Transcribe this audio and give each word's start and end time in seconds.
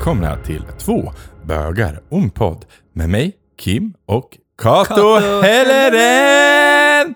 välkomna 0.00 0.36
till 0.36 0.62
två 0.78 1.12
bögar 1.44 2.00
om 2.08 2.30
podd 2.30 2.64
med 2.92 3.08
mig, 3.10 3.32
Kim 3.58 3.94
och 4.06 4.38
Kato 4.62 5.18
Helleren! 5.42 7.14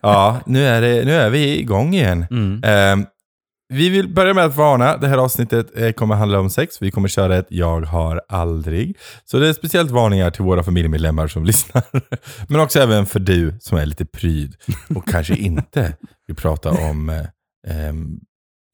Ja, 0.00 0.40
nu 0.46 0.64
är, 0.64 0.80
det, 0.80 1.04
nu 1.04 1.12
är 1.12 1.30
vi 1.30 1.58
igång 1.58 1.94
igen. 1.94 2.26
Mm. 2.30 2.62
Ehm, 2.64 3.06
vi 3.68 3.88
vill 3.88 4.14
börja 4.14 4.34
med 4.34 4.44
att 4.44 4.56
varna. 4.56 4.96
Det 4.96 5.08
här 5.08 5.18
avsnittet 5.18 5.76
eh, 5.76 5.92
kommer 5.92 6.14
handla 6.14 6.40
om 6.40 6.50
sex. 6.50 6.82
Vi 6.82 6.90
kommer 6.90 7.08
köra 7.08 7.36
ett 7.36 7.46
jag 7.48 7.80
har 7.80 8.22
aldrig. 8.28 8.96
Så 9.24 9.38
det 9.38 9.48
är 9.48 9.52
speciellt 9.52 9.90
varningar 9.90 10.30
till 10.30 10.44
våra 10.44 10.62
familjemedlemmar 10.62 11.28
som 11.28 11.44
lyssnar. 11.50 11.82
Men 12.48 12.60
också 12.60 12.80
även 12.80 13.06
för 13.06 13.20
du 13.20 13.58
som 13.60 13.78
är 13.78 13.86
lite 13.86 14.06
pryd 14.06 14.54
och 14.94 15.08
kanske 15.08 15.34
inte 15.34 15.96
vill 16.26 16.36
prata 16.36 16.70
om 16.70 17.08
eh, 17.08 17.86
ehm, 17.88 18.20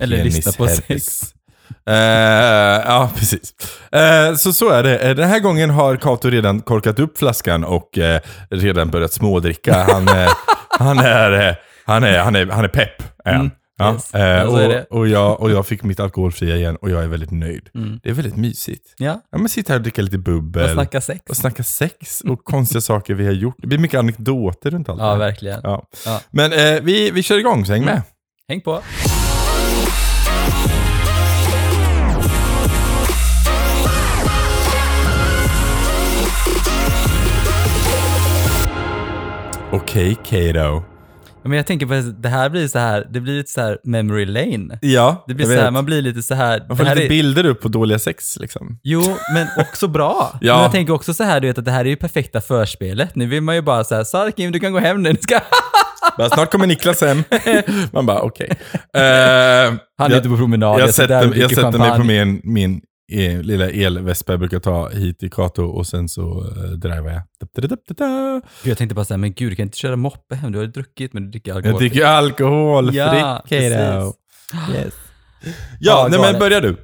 Eller 0.02 0.24
lyssna 0.24 0.52
på 0.52 0.68
sex. 0.68 1.34
Eh, 1.86 1.94
ja, 2.86 3.10
precis. 3.16 3.54
Eh, 3.92 4.34
så 4.34 4.52
så 4.52 4.70
är 4.70 4.82
det. 4.82 4.98
Eh, 4.98 5.14
Den 5.16 5.28
här 5.28 5.40
gången 5.40 5.70
har 5.70 5.96
Kato 5.96 6.30
redan 6.30 6.60
korkat 6.60 6.98
upp 6.98 7.18
flaskan 7.18 7.64
och 7.64 7.98
eh, 7.98 8.20
redan 8.50 8.90
börjat 8.90 9.12
smådricka. 9.12 9.74
Han, 9.74 10.08
han, 10.78 10.98
är, 10.98 11.56
han, 11.86 12.04
är, 12.04 12.18
han, 12.18 12.36
är, 12.36 12.46
han 12.46 12.64
är 12.64 12.68
pepp. 12.68 13.02
Mm, 13.24 13.50
Ja, 13.80 13.92
yes. 13.92 14.10
det. 14.10 14.44
och, 14.90 14.98
och, 14.98 15.08
jag, 15.08 15.40
och 15.40 15.50
jag 15.50 15.66
fick 15.66 15.82
mitt 15.82 16.00
alkoholfria 16.00 16.56
igen 16.56 16.76
och 16.76 16.90
jag 16.90 17.02
är 17.04 17.06
väldigt 17.08 17.30
nöjd. 17.30 17.68
Mm. 17.74 18.00
Det 18.02 18.10
är 18.10 18.14
väldigt 18.14 18.36
mysigt. 18.36 18.94
Ja, 18.96 19.20
Ja, 19.32 19.38
men 19.38 19.48
sitta 19.48 19.72
här 19.72 19.78
och 19.78 19.82
dricka 19.82 20.02
lite 20.02 20.18
bubbel. 20.18 20.64
och 20.64 20.70
snacka 20.70 21.00
sex. 21.00 21.22
och 21.30 21.36
snacka 21.36 21.62
sex 21.62 22.20
och 22.20 22.44
konstiga 22.44 22.80
saker 22.80 23.14
vi 23.14 23.26
har 23.26 23.32
gjort. 23.32 23.54
Det 23.58 23.66
blir 23.66 23.78
mycket 23.78 23.98
anekdoter 23.98 24.70
runt 24.70 24.88
allt 24.88 24.98
det 24.98 25.04
Ja, 25.04 25.10
här. 25.10 25.18
verkligen. 25.18 25.60
Ja. 25.64 25.82
Ja. 26.06 26.20
Men 26.30 26.50
vi, 26.84 27.10
vi 27.10 27.22
kör 27.22 27.38
igång, 27.38 27.66
så 27.66 27.72
häng 27.72 27.84
med. 27.84 27.92
Mm. 27.92 28.02
Häng 28.48 28.60
på. 28.60 28.82
Okej, 39.72 40.16
Kato. 40.24 40.58
Ja, 40.58 40.82
Men 41.42 41.52
jag 41.52 41.66
tänker 41.66 41.86
på 41.86 41.94
att 41.94 42.22
det 42.22 42.28
här 42.28 42.48
blir 42.50 42.68
så 42.68 42.78
här, 42.78 43.06
det 43.10 43.20
blir 43.20 43.36
lite 43.36 43.50
så 43.50 43.60
här 43.60 43.78
memory 43.84 44.26
lane. 44.26 44.78
Ja, 44.82 45.24
Det 45.26 45.34
blir 45.34 45.46
jag 45.46 45.56
så 45.56 45.62
här, 45.62 45.70
man 45.70 45.84
blir 45.84 46.02
lite 46.02 46.22
så 46.22 46.34
här. 46.34 46.64
Man 46.68 46.76
får 46.76 46.84
lite 46.84 47.04
är, 47.04 47.08
bilder 47.08 47.46
upp 47.46 47.60
på 47.62 47.68
dåliga 47.68 47.98
sex 47.98 48.36
liksom. 48.36 48.78
Jo, 48.82 49.02
men 49.34 49.46
också 49.58 49.88
bra. 49.88 50.38
Ja. 50.40 50.54
Men 50.54 50.62
jag 50.62 50.72
tänker 50.72 50.92
också 50.92 51.14
så 51.14 51.24
här, 51.24 51.40
du 51.40 51.46
vet 51.46 51.58
att 51.58 51.64
det 51.64 51.70
här 51.70 51.84
är 51.84 51.88
ju 51.88 51.96
perfekta 51.96 52.40
förspelet. 52.40 53.14
Nu 53.14 53.26
vill 53.26 53.42
man 53.42 53.54
ju 53.54 53.62
bara 53.62 53.84
så 53.84 53.94
här, 53.94 54.04
Sara 54.04 54.30
Kim, 54.30 54.52
du 54.52 54.60
kan 54.60 54.72
gå 54.72 54.78
hem 54.78 55.02
nu. 55.02 55.08
Nu 55.12 55.18
Ska... 55.20 55.40
Bara, 56.18 56.28
snart 56.30 56.50
kommer 56.52 56.66
Niklas 56.66 57.00
hem. 57.00 57.24
Man 57.92 58.06
bara, 58.06 58.20
okej. 58.20 58.48
Eh, 58.72 59.00
Han 59.00 60.06
är 60.06 60.10
jag, 60.10 60.12
ute 60.12 60.28
på 60.28 60.36
promenad. 60.36 60.80
jag 60.80 60.88
och 60.88 60.94
sätter, 60.94 61.34
jag 61.36 61.50
sätter 61.50 61.78
mig 61.78 61.96
på 61.98 62.04
min, 62.04 62.40
min 62.44 62.80
eh, 63.12 63.42
lilla 63.42 63.70
elvespa 63.70 64.32
jag 64.32 64.40
brukar 64.40 64.58
ta 64.58 64.88
hit 64.88 65.22
i 65.22 65.30
Kato 65.30 65.64
och 65.64 65.86
sen 65.86 66.08
så 66.08 66.22
uh, 66.22 66.70
driver 66.70 67.10
jag. 67.12 67.22
Da-da-da-da-da. 67.54 68.40
Gud, 68.62 68.70
jag 68.70 68.78
tänkte 68.78 68.94
bara 68.94 69.04
så 69.04 69.14
här, 69.14 69.18
men 69.18 69.32
gud, 69.32 69.52
du 69.52 69.56
kan 69.56 69.62
inte 69.62 69.78
köra 69.78 69.96
moppe 69.96 70.34
hem. 70.34 70.52
Du 70.52 70.58
har 70.58 70.64
ju 70.64 70.70
druckit, 70.70 71.12
men 71.12 71.24
du 71.24 71.30
dricker 71.30 71.54
alkohol. 71.54 71.72
Jag 71.72 71.80
dricker 71.80 72.06
alkoholfritt 72.06 72.96
Ja, 72.96 73.42
Kato. 73.48 73.54
Yes. 73.54 73.72
Ja, 74.52 74.88
Ja, 75.80 76.08
nej, 76.10 76.20
men 76.20 76.38
börjar 76.38 76.60
du. 76.60 76.76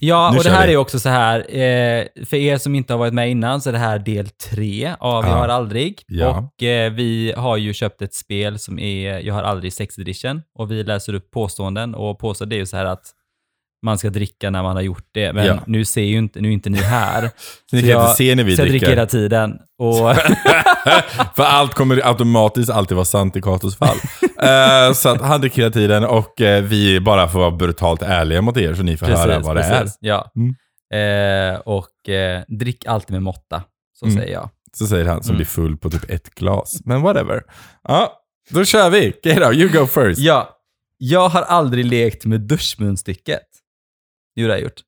Ja, 0.00 0.30
Nu 0.32 0.38
och 0.38 0.44
det 0.44 0.50
här 0.50 0.66
vi. 0.66 0.72
är 0.72 0.76
också 0.76 0.98
så 1.00 1.08
här, 1.08 1.38
eh, 1.38 2.24
för 2.26 2.36
er 2.36 2.58
som 2.58 2.74
inte 2.74 2.92
har 2.92 2.98
varit 2.98 3.14
med 3.14 3.30
innan 3.30 3.60
så 3.60 3.68
är 3.68 3.72
det 3.72 3.78
här 3.78 3.98
del 3.98 4.28
tre 4.28 4.94
av 4.98 5.24
Ja. 5.24 5.30
Jag 5.30 5.36
har 5.36 5.48
aldrig. 5.48 6.02
Ja. 6.06 6.50
Och 6.56 6.62
eh, 6.62 6.92
vi 6.92 7.34
har 7.36 7.56
ju 7.56 7.72
köpt 7.72 8.02
ett 8.02 8.14
spel 8.14 8.58
som 8.58 8.78
är 8.78 9.18
Jag 9.20 9.34
har 9.34 9.42
aldrig 9.42 9.72
sex 9.72 9.98
edition 9.98 10.42
och 10.54 10.70
vi 10.70 10.84
läser 10.84 11.14
upp 11.14 11.30
påståenden 11.30 11.94
och 11.94 12.18
påstår 12.18 12.46
det 12.46 12.56
är 12.56 12.58
ju 12.58 12.66
så 12.66 12.76
här 12.76 12.84
att 12.84 13.04
man 13.84 13.98
ska 13.98 14.10
dricka 14.10 14.50
när 14.50 14.62
man 14.62 14.76
har 14.76 14.82
gjort 14.82 15.08
det, 15.12 15.32
men 15.32 15.46
Ja. 15.46 15.58
nu 15.66 15.84
ser 15.84 16.02
ju 16.02 16.18
inte, 16.18 16.40
nu 16.40 16.48
är 16.48 16.52
inte 16.52 16.70
ni 16.70 16.78
här. 16.78 17.22
Ni 17.72 17.78
Så 17.80 17.86
kan 17.86 17.88
jag- 17.88 18.02
inte 18.04 18.14
se 18.16 18.34
när 18.34 18.44
vi 18.44 18.56
så 18.56 18.62
jag 18.62 18.68
dricker 18.68 18.86
dricker. 18.86 18.96
hela 18.96 19.06
tiden. 19.06 19.52
Och 19.78 20.14
För 21.36 21.42
allt 21.44 21.74
kommer 21.74 22.06
automatiskt 22.08 22.70
alltid 22.70 22.94
vara 22.96 23.04
sant 23.04 23.36
i 23.36 23.42
Katos 23.42 23.76
fall. 23.76 23.96
Eh, 24.42 24.92
så 24.92 25.08
att 25.08 25.20
han 25.20 25.40
dricker 25.40 25.62
hela 25.62 25.72
tiden 25.72 26.04
och 26.04 26.40
eh, 26.40 26.62
vi 26.64 27.00
bara 27.00 27.28
får 27.28 27.38
vara 27.38 27.50
brutalt 27.50 28.02
ärliga 28.02 28.42
mot 28.42 28.56
er 28.56 28.74
så 28.74 28.82
ni 28.82 28.96
får 28.96 29.06
höra 29.06 29.38
vad 29.38 29.56
det 29.56 29.62
är. 29.62 29.88
Ja. 30.00 30.30
Mm. 30.36 31.54
Eh, 31.54 31.60
och 31.60 31.88
drick 32.58 32.86
alltid 32.86 33.12
med 33.12 33.22
måtta, 33.22 33.62
så 33.98 34.06
Mm. 34.06 34.18
säger 34.18 34.32
jag. 34.32 34.50
Så 34.76 34.86
säger 34.86 35.04
han 35.04 35.22
som 35.22 35.30
Mm. 35.30 35.36
blir 35.36 35.46
full 35.46 35.76
på 35.76 35.90
typ 35.90 36.10
ett 36.10 36.34
glas. 36.34 36.80
Men 36.84 37.02
whatever. 37.02 37.42
Ja, 37.88 38.12
då 38.50 38.64
kör 38.64 38.90
vi. 38.90 39.12
Kato, 39.12 39.52
you 39.52 39.68
go 39.68 39.86
first. 39.86 40.20
Ja, 40.20 40.48
jag 40.98 41.28
har 41.28 41.42
aldrig 41.42 41.84
lekt 41.84 42.24
med 42.24 42.40
duschmunstycket. 42.40 43.42
Jo, 44.36 44.46
det 44.46 44.52
har 44.52 44.58
jag 44.58 44.62
gjort. 44.64 44.80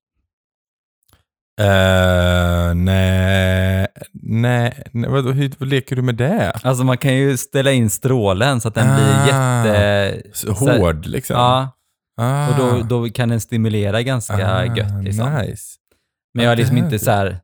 Uh, 1.61 2.75
nej, 2.75 3.87
nej, 4.12 4.83
nej 4.93 5.11
vadå, 5.11 5.31
hur 5.33 5.53
hur 5.59 5.67
leker 5.67 5.97
du 5.97 6.03
med 6.03 6.15
det? 6.15 6.51
Alltså 6.62 6.84
man 6.84 6.99
kan 6.99 7.15
ju 7.15 7.37
ställa 7.37 7.73
in 7.73 7.91
strålen 7.91 8.61
så 8.61 8.69
att 8.69 8.75
den 8.75 8.89
Ah. 8.91 8.95
blir 8.97 9.27
jätte... 9.27 10.23
Så 10.33 10.53
hård 10.53 11.07
liksom? 11.07 11.37
Ja, 11.37 11.73
Ah. 12.21 12.49
och 12.49 12.57
då, 12.57 12.83
då 12.83 13.09
kan 13.12 13.29
den 13.29 13.41
stimulera 13.41 14.03
ganska 14.03 14.34
Ah, 14.57 14.65
gött 14.65 15.05
liksom. 15.05 15.34
Nice. 15.34 15.65
Men 16.34 16.45
jag 16.45 16.51
har 16.51 16.57
liksom 16.57 16.75
det 16.77 16.81
inte 16.81 16.93
här- 16.95 16.99
så 16.99 17.11
här... 17.11 17.39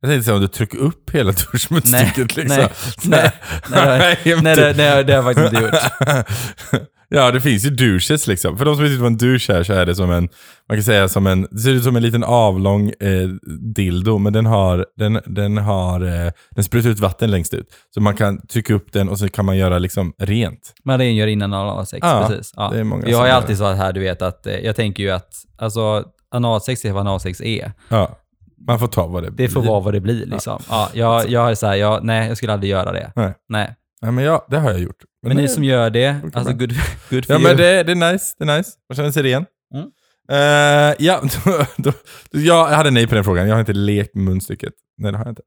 Jag 0.00 0.10
tänkte 0.10 0.24
säga 0.24 0.34
om 0.34 0.40
du 0.40 0.48
trycker 0.48 0.78
upp 0.78 1.10
hela 1.10 1.32
duschmunstycket 1.52 2.36
liksom. 2.36 2.68
nej, 3.04 3.30
nej, 3.70 4.18
nej, 4.24 4.42
Nej, 4.42 4.54
typ- 4.56 4.64
har- 4.64 5.02
det 5.02 5.12
har 5.12 5.22
jag 5.22 5.24
faktiskt 5.24 5.52
inte 5.52 5.64
gjort. 5.64 6.84
ja, 7.08 7.30
det 7.30 7.40
finns 7.40 7.64
ju 7.66 7.70
douches 7.70 8.26
liksom. 8.26 8.58
För 8.58 8.64
de 8.64 8.74
som 8.76 8.84
inte 8.84 8.92
vet 8.94 9.00
vad 9.02 9.12
en 9.12 9.18
douche 9.18 9.50
är 9.54 9.62
så 9.62 9.72
är 9.72 9.86
det 9.86 9.94
som 9.94 10.10
en, 10.10 10.28
man 10.68 10.76
kan 10.76 10.82
säga 10.82 11.08
som 11.08 11.26
en, 11.26 11.46
det 11.50 11.58
ser 11.58 11.70
ut 11.70 11.84
som 11.84 11.96
en 11.96 12.02
liten 12.02 12.24
avlång 12.24 12.88
eh, 13.00 13.28
dildo, 13.74 14.18
men 14.18 14.32
den 14.32 14.46
har, 14.46 14.86
den, 14.96 15.20
den 15.26 15.56
har, 15.58 16.00
eh, 16.26 16.32
den 16.50 16.64
sprutar 16.64 16.90
ut 16.90 16.98
vatten 17.00 17.30
längst 17.30 17.54
ut. 17.54 17.66
Så 17.94 18.00
man 18.00 18.14
kan 18.16 18.46
trycka 18.46 18.74
upp 18.74 18.92
den 18.92 19.08
och 19.08 19.18
så 19.18 19.28
kan 19.28 19.44
man 19.44 19.56
göra 19.56 19.78
liksom 19.78 20.12
rent. 20.18 20.72
Man 20.84 20.98
rengör 20.98 21.26
innan 21.26 21.52
analsex, 21.54 22.06
Ja, 22.06 22.26
precis. 22.28 22.52
Ja. 22.56 22.70
det 22.72 22.80
är 22.80 22.84
många 22.84 23.08
jag 23.08 23.18
har 23.18 23.26
ju 23.26 23.32
alltid 23.32 23.58
så 23.58 23.72
här, 23.72 23.92
du 23.92 24.00
vet 24.00 24.22
att, 24.22 24.46
eh, 24.46 24.58
jag 24.58 24.76
tänker 24.76 25.02
ju 25.02 25.10
att, 25.10 25.28
alltså 25.58 26.04
analsex 26.30 26.84
är 26.84 26.92
vad 26.92 27.00
analsex 27.00 27.40
är. 27.40 27.72
Ja, 27.88 28.18
man 28.66 28.78
får 28.78 28.86
ta 28.86 29.06
vad 29.06 29.22
det 29.22 29.30
Det 29.30 29.48
får 29.48 29.60
blir. 29.60 29.70
vara 29.70 29.80
vad 29.80 29.94
det 29.94 30.00
blir 30.00 30.26
liksom. 30.26 30.62
Ja, 30.70 30.88
jag, 30.92 31.28
jag 31.30 31.40
har 31.40 31.54
så 31.54 31.66
här, 31.66 31.74
jag, 31.74 32.04
nej, 32.04 32.28
jag 32.28 32.36
skulle 32.36 32.52
aldrig 32.52 32.70
göra 32.70 32.92
det. 32.92 33.12
Nej. 33.16 33.32
Nej. 33.48 33.74
Ja, 34.04 34.10
men 34.10 34.24
ja, 34.24 34.46
det 34.50 34.58
har 34.58 34.70
jag 34.70 34.80
gjort. 34.80 35.02
Men 35.22 35.36
det- 35.36 35.42
ni 35.42 35.48
som 35.48 35.64
gör 35.64 35.90
det, 35.90 36.16
alltså 36.24 36.50
men. 36.50 36.58
good, 36.58 36.72
good 37.10 37.24
for 37.26 37.32
Ja 37.34 37.40
you. 37.40 37.48
men 37.48 37.56
det, 37.56 37.82
det 37.82 37.92
är 37.92 38.12
nice, 38.12 38.34
det 38.38 38.44
är 38.44 38.56
nice. 38.58 38.70
Man 38.88 38.96
känner 38.96 39.10
sig 39.10 39.22
ren. 39.22 39.46
Mm. 39.74 39.86
Eh, 40.30 40.94
ja, 40.98 41.22
då, 41.44 41.66
då, 41.76 41.92
jag 42.30 42.66
hade 42.66 42.90
nej 42.90 43.06
på 43.06 43.14
den 43.14 43.24
frågan. 43.24 43.46
Jag 43.48 43.54
har 43.54 43.60
inte 43.60 43.72
lekt 43.72 44.14
med 44.14 44.24
munstycket. 44.24 44.72
Nej, 44.98 45.12
det 45.12 45.18
har 45.18 45.24
jag 45.24 45.32
inte. 45.32 45.42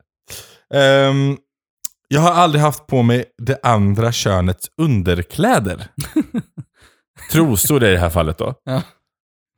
Ehm, 0.73 1.37
jag 2.07 2.21
har 2.21 2.31
aldrig 2.31 2.61
haft 2.61 2.87
på 2.87 3.03
mig 3.03 3.25
det 3.37 3.59
andra 3.63 4.11
könets 4.11 4.67
underkläder. 4.81 5.87
Trosor 7.31 7.83
i 7.83 7.91
det 7.91 7.97
här 7.97 8.09
fallet 8.09 8.37
då. 8.37 8.53
Ja. 8.63 8.81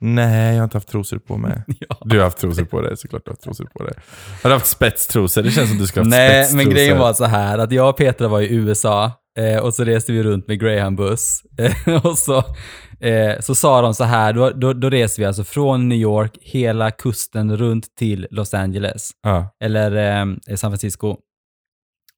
Nej, 0.01 0.51
jag 0.53 0.57
har 0.59 0.63
inte 0.63 0.77
haft 0.77 0.87
trosor 0.89 1.19
på 1.19 1.37
mig. 1.37 1.63
Ja. 1.79 1.97
Du 2.05 2.17
har 2.17 2.23
haft 2.23 2.37
trosor 2.37 2.65
på 2.65 2.81
dig, 2.81 2.97
såklart 2.97 3.25
du 3.25 3.29
har 3.29 3.33
haft 3.33 3.43
trosor 3.43 3.65
på 3.65 3.83
dig. 3.83 3.93
Har 4.43 4.49
du 4.49 4.53
haft 4.55 4.67
spetstrosor? 4.67 5.41
Det 5.43 5.51
känns 5.51 5.69
som 5.69 5.77
du 5.77 5.87
ska 5.87 5.99
ha 5.99 6.03
haft 6.05 6.09
Nej, 6.09 6.29
spetstrosor. 6.45 6.65
men 6.65 6.73
grejen 6.75 6.97
var 6.97 7.13
så 7.13 7.25
här 7.25 7.57
att 7.57 7.71
jag 7.71 7.89
och 7.89 7.97
Petra 7.97 8.27
var 8.27 8.41
i 8.41 8.53
USA 8.55 9.11
eh, 9.37 9.57
och 9.63 9.73
så 9.73 9.83
reste 9.83 10.11
vi 10.11 10.23
runt 10.23 10.47
med 10.47 10.61
Greyhound-buss. 10.61 11.41
Eh, 11.57 12.05
och 12.05 12.17
så, 12.17 12.37
eh, 12.99 13.39
så 13.39 13.55
sa 13.55 13.81
de 13.81 13.93
så 13.93 14.03
här, 14.03 14.33
då, 14.33 14.49
då, 14.49 14.73
då 14.73 14.89
reser 14.89 15.21
vi 15.21 15.25
alltså 15.25 15.43
från 15.43 15.89
New 15.89 15.97
York 15.97 16.37
hela 16.41 16.91
kusten 16.91 17.57
runt 17.57 17.95
till 17.95 18.27
Los 18.31 18.53
Angeles, 18.53 19.11
Ja. 19.23 19.55
eller 19.63 19.91
eh, 20.21 20.55
San 20.55 20.71
Francisco. 20.71 21.17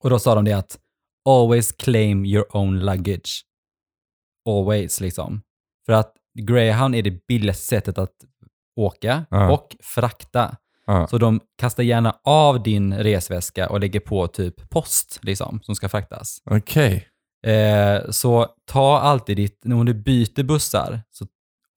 Och 0.04 0.10
då 0.10 0.20
sa 0.20 0.36
de 0.36 0.46
det 0.46 0.54
att 0.54 0.78
always 1.30 1.72
claim 1.72 2.26
your 2.26 2.58
own 2.58 2.80
luggage. 2.80 3.42
Always 4.50 5.00
liksom. 5.02 5.42
För 5.86 5.94
att 5.94 6.14
Greyhound 6.40 6.96
är 6.96 7.02
det 7.02 7.28
billigaste 7.28 7.64
sättet 7.64 7.98
att 7.98 8.14
åka 8.76 9.26
Ja. 9.30 9.52
och 9.54 9.76
frakta. 9.84 10.58
Ja. 10.86 11.08
Så 11.08 11.18
de 11.18 11.40
kastar 11.58 11.84
gärna 11.84 12.18
av 12.24 12.64
din 12.64 12.94
resväska 12.98 13.70
och 13.70 13.80
lägger 13.80 14.00
på 14.00 14.28
typ 14.28 14.70
post 14.70 15.20
liksom, 15.22 15.60
som 15.64 15.76
ska 15.76 15.90
fraktas. 15.90 16.42
Okej. 16.46 17.08
Eh, 17.48 18.10
så 18.10 18.48
ta 18.66 19.00
alltid 19.00 19.38
ditt, 19.38 19.62
när 19.66 19.84
du 19.84 19.94
byter 19.94 20.44
bussar, 20.44 21.02
så 21.12 21.26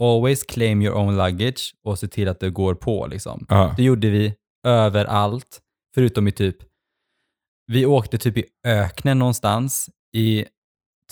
always 0.03 0.43
claim 0.43 0.83
your 0.83 0.97
own 0.97 1.17
luggage 1.17 1.75
och 1.85 1.99
se 1.99 2.09
till 2.09 2.29
att 2.29 2.41
det 2.41 2.51
går 2.51 2.75
på 2.75 3.07
liksom. 3.07 3.47
Ja. 3.49 3.75
Det 3.77 3.83
gjorde 3.83 4.11
vi 4.11 4.35
överallt, 4.67 5.61
förutom 5.95 6.29
i 6.29 6.33
typ, 6.33 6.57
vi 7.67 7.87
åkte 7.87 8.19
typ 8.19 8.39
i 8.39 8.45
öknen 8.67 9.19
någonstans 9.19 9.91
i 10.17 10.45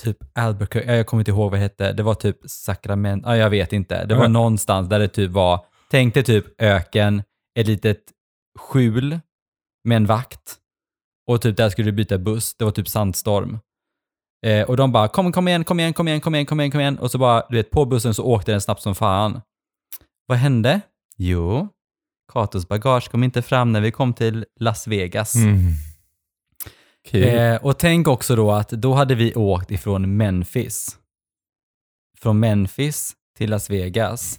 typ 0.02 0.16
Albuquerque, 0.34 0.90
ja, 0.90 0.96
jag 0.96 1.06
kommer 1.06 1.20
inte 1.20 1.30
ihåg 1.30 1.50
vad 1.50 1.60
det 1.60 1.62
hette, 1.62 1.92
det 1.92 2.02
var 2.02 2.14
typ 2.14 2.36
Sacramento, 2.46 3.28
ja, 3.28 3.36
jag 3.36 3.50
vet 3.50 3.72
inte. 3.72 4.04
Det 4.04 4.14
var 4.14 4.22
Ja. 4.24 4.28
någonstans 4.28 4.88
där 4.88 4.98
det 4.98 5.08
typ 5.08 5.30
var, 5.30 5.64
tänk 5.90 6.14
dig 6.14 6.22
typ 6.22 6.62
öken, 6.62 7.22
ett 7.58 7.66
litet 7.66 7.98
skjul 8.58 9.20
med 9.84 9.96
en 9.96 10.06
vakt 10.06 10.56
och 11.30 11.42
typ 11.42 11.56
där 11.56 11.70
skulle 11.70 11.90
du 11.90 11.92
byta 11.96 12.18
buss, 12.18 12.54
det 12.54 12.64
var 12.64 12.72
typ 12.72 12.88
sandstorm. 12.88 13.58
Eh, 14.46 14.68
och 14.68 14.76
de 14.76 14.92
bara 14.92 15.08
kom, 15.08 15.32
kom 15.32 15.48
igen, 15.48 15.64
kom 15.64 15.80
igen, 15.80 15.92
kom 15.92 16.08
igen, 16.08 16.20
kom 16.20 16.34
igen, 16.34 16.46
kom 16.46 16.60
igen, 16.60 16.70
kom 16.70 16.80
igen. 16.80 16.98
Och 16.98 17.10
så 17.10 17.18
bara, 17.18 17.42
du 17.50 17.56
vet, 17.56 17.70
på 17.70 17.84
bussen 17.84 18.14
så 18.14 18.24
åkte 18.24 18.52
den 18.52 18.60
snabbt 18.60 18.82
som 18.82 18.94
fan. 18.94 19.40
Vad 20.26 20.38
hände? 20.38 20.80
Jo, 21.16 21.68
Katos 22.32 22.68
bagage 22.68 23.10
kom 23.10 23.24
inte 23.24 23.42
fram 23.42 23.72
när 23.72 23.80
vi 23.80 23.90
kom 23.90 24.12
till 24.14 24.44
Las 24.60 24.86
Vegas. 24.86 25.34
Mm. 25.34 25.58
Kul. 27.08 27.24
Eh, 27.24 27.56
och 27.56 27.78
tänk 27.78 28.08
också 28.08 28.36
då 28.36 28.52
att 28.52 28.68
då 28.68 28.92
hade 28.94 29.14
vi 29.14 29.34
åkt 29.34 29.70
ifrån 29.70 30.16
Memphis. 30.16 30.98
Från 32.18 32.40
Memphis 32.40 33.12
till 33.38 33.50
Las 33.50 33.70
Vegas. 33.70 34.38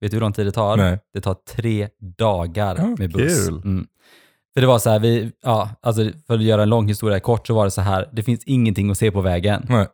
Vet 0.00 0.10
du 0.10 0.16
hur 0.16 0.20
lång 0.20 0.32
tid 0.32 0.46
det 0.46 0.52
tar? 0.52 0.76
Nej. 0.76 0.98
Det 1.12 1.20
tar 1.20 1.34
tre 1.34 1.88
dagar 2.18 2.76
Ja, 2.78 2.94
med 2.98 3.12
buss. 3.12 3.46
kul. 3.46 3.54
Mm. 3.64 3.86
För 4.54 4.60
det 4.60 4.66
var 4.66 4.78
så 4.78 4.90
här, 4.90 4.98
vi, 4.98 5.32
ja, 5.42 5.70
alltså 5.80 6.10
för 6.26 6.34
att 6.34 6.42
göra 6.42 6.62
en 6.62 6.68
lång 6.68 6.88
historia 6.88 7.20
kort 7.20 7.46
så 7.46 7.54
var 7.54 7.64
det 7.64 7.70
så 7.70 7.80
här, 7.80 8.08
det 8.12 8.22
finns 8.22 8.44
ingenting 8.44 8.90
att 8.90 8.98
se 8.98 9.10
på 9.10 9.20
vägen. 9.20 9.66
Nej. 9.68 9.86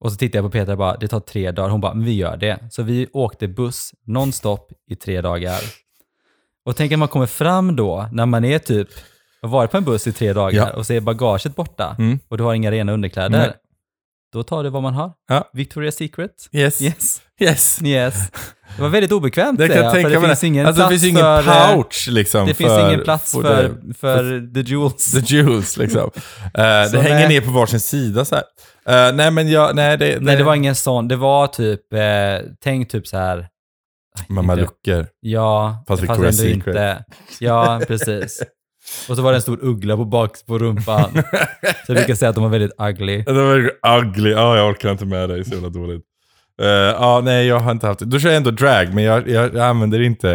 Och 0.00 0.12
så 0.12 0.18
tittade 0.18 0.38
jag 0.38 0.44
på 0.44 0.50
Petra 0.58 0.72
och 0.72 0.78
bara, 0.78 0.96
det 0.96 1.08
tar 1.08 1.20
tre 1.20 1.50
dagar. 1.50 1.68
Hon 1.70 1.80
bara, 1.80 1.94
men 1.94 2.04
vi 2.04 2.12
gör 2.12 2.36
det. 2.36 2.58
Så 2.70 2.82
vi 2.82 3.06
åkte 3.12 3.48
buss 3.48 3.94
nonstop 4.04 4.72
i 4.90 4.96
tre 4.96 5.20
dagar. 5.20 5.60
Och 6.64 6.76
tänk 6.76 6.92
att 6.92 6.98
man 6.98 7.08
kommer 7.08 7.26
fram 7.26 7.76
då, 7.76 8.08
när 8.12 8.26
man 8.26 8.44
är 8.44 8.58
typ, 8.58 8.88
har 9.42 9.48
varit 9.48 9.70
på 9.70 9.76
en 9.76 9.84
buss 9.84 10.06
i 10.06 10.12
tre 10.12 10.32
dagar 10.32 10.66
Ja. 10.66 10.72
och 10.76 10.86
så 10.86 10.92
är 10.92 11.00
bagaget 11.00 11.56
borta 11.56 11.96
Mm. 11.98 12.18
och 12.28 12.38
du 12.38 12.44
har 12.44 12.54
inga 12.54 12.70
rena 12.70 12.92
underkläder. 12.92 13.38
Nej. 13.38 13.52
Då 14.32 14.42
tar 14.42 14.64
du 14.64 14.70
vad 14.70 14.82
man 14.82 14.94
har. 14.94 15.12
Ja. 15.28 15.50
Victoria's 15.54 15.90
Secret. 15.90 16.30
Yes. 16.52 16.82
Yes. 16.82 17.20
Yes. 17.40 17.82
Yes. 17.82 18.30
Det 18.76 18.82
var 18.82 18.88
väldigt 18.88 19.12
obekvämt 19.12 19.58
Det 19.58 19.68
kan 19.68 19.76
jag 19.76 19.92
tänka 19.94 20.08
för 20.08 20.14
det 20.14 20.20
mig. 20.20 20.28
finns 20.28 20.44
ingen 20.44 20.66
alltså, 20.66 20.82
det 20.82 20.88
plats 20.88 21.02
finns 21.02 21.12
ingen 21.12 21.22
för... 21.42 21.48
eh, 21.68 21.74
pouch 21.74 22.08
liksom. 22.10 22.46
Det 22.46 22.54
finns 22.54 22.70
för, 22.70 22.88
ingen 22.88 23.04
plats 23.04 23.32
för 23.32 23.42
för, 23.42 23.62
det- 23.68 23.94
för 23.94 24.54
the 24.54 24.60
jewels. 24.60 25.12
The 25.12 25.34
jewels 25.36 25.76
liksom. 25.76 26.10
Eh, 26.44 26.50
det 26.54 27.00
hänger 27.00 27.14
nej. 27.14 27.28
ner 27.28 27.40
på 27.40 27.50
varsin 27.50 27.80
sida 27.80 28.24
så 28.24 28.34
här. 28.34 28.44
Eh, 29.08 29.14
nej 29.14 29.30
men 29.30 29.48
jag, 29.50 29.76
nej 29.76 29.98
det... 29.98 30.18
Nej, 30.20 30.36
det 30.36 30.42
var 30.44 30.54
ingen 30.54 30.74
sån. 30.74 31.08
Det 31.08 31.16
var 31.16 31.46
typ, 31.46 31.92
eh, 31.92 32.00
tänk 32.60 32.90
typ 32.90 33.06
så 33.06 33.16
här. 33.16 33.48
Mamma 34.28 34.52
inte-. 34.60 35.06
Ja, 35.20 35.84
Fast 35.88 36.00
fast, 36.00 36.12
Victoria's 36.12 36.24
ändå 36.24 36.32
Secret. 36.32 36.66
inte. 36.66 37.04
Ja, 37.40 37.80
precis. 37.88 38.42
Och 39.08 39.16
så 39.16 39.22
var 39.22 39.32
det 39.32 39.38
en 39.38 39.42
stor 39.42 39.58
uggla 39.62 39.96
på 39.96 40.04
bak 40.04 40.36
på 40.46 40.58
rumpan. 40.58 41.10
Så 41.86 41.92
jag 41.92 41.96
brukar 41.96 42.14
säga 42.14 42.28
att 42.28 42.34
de 42.34 42.44
var 42.44 42.50
väldigt 42.50 42.72
ugly. 42.80 43.22
Det 43.22 43.32
var 43.32 43.70
ugly. 43.98 44.30
Ja, 44.30 44.56
jag 44.56 44.70
orkar 44.70 44.90
inte 44.90 45.04
med 45.06 45.28
dig. 45.28 45.44
Så 45.44 45.54
jävla 45.54 45.68
dåligt. 45.68 46.02
Eh, 46.62 46.66
Ja, 46.68 47.20
nej 47.24 47.46
jag 47.46 47.58
har 47.60 47.72
inte 47.72 47.86
haft 47.86 48.00
det. 48.00 48.06
Då 48.06 48.18
kör 48.18 48.28
jag 48.28 48.36
ändå 48.36 48.50
drag, 48.50 48.94
men 48.94 49.04
jag, 49.04 49.28
jag, 49.28 49.54
jag 49.54 49.66
använder 49.66 50.00
inte 50.00 50.30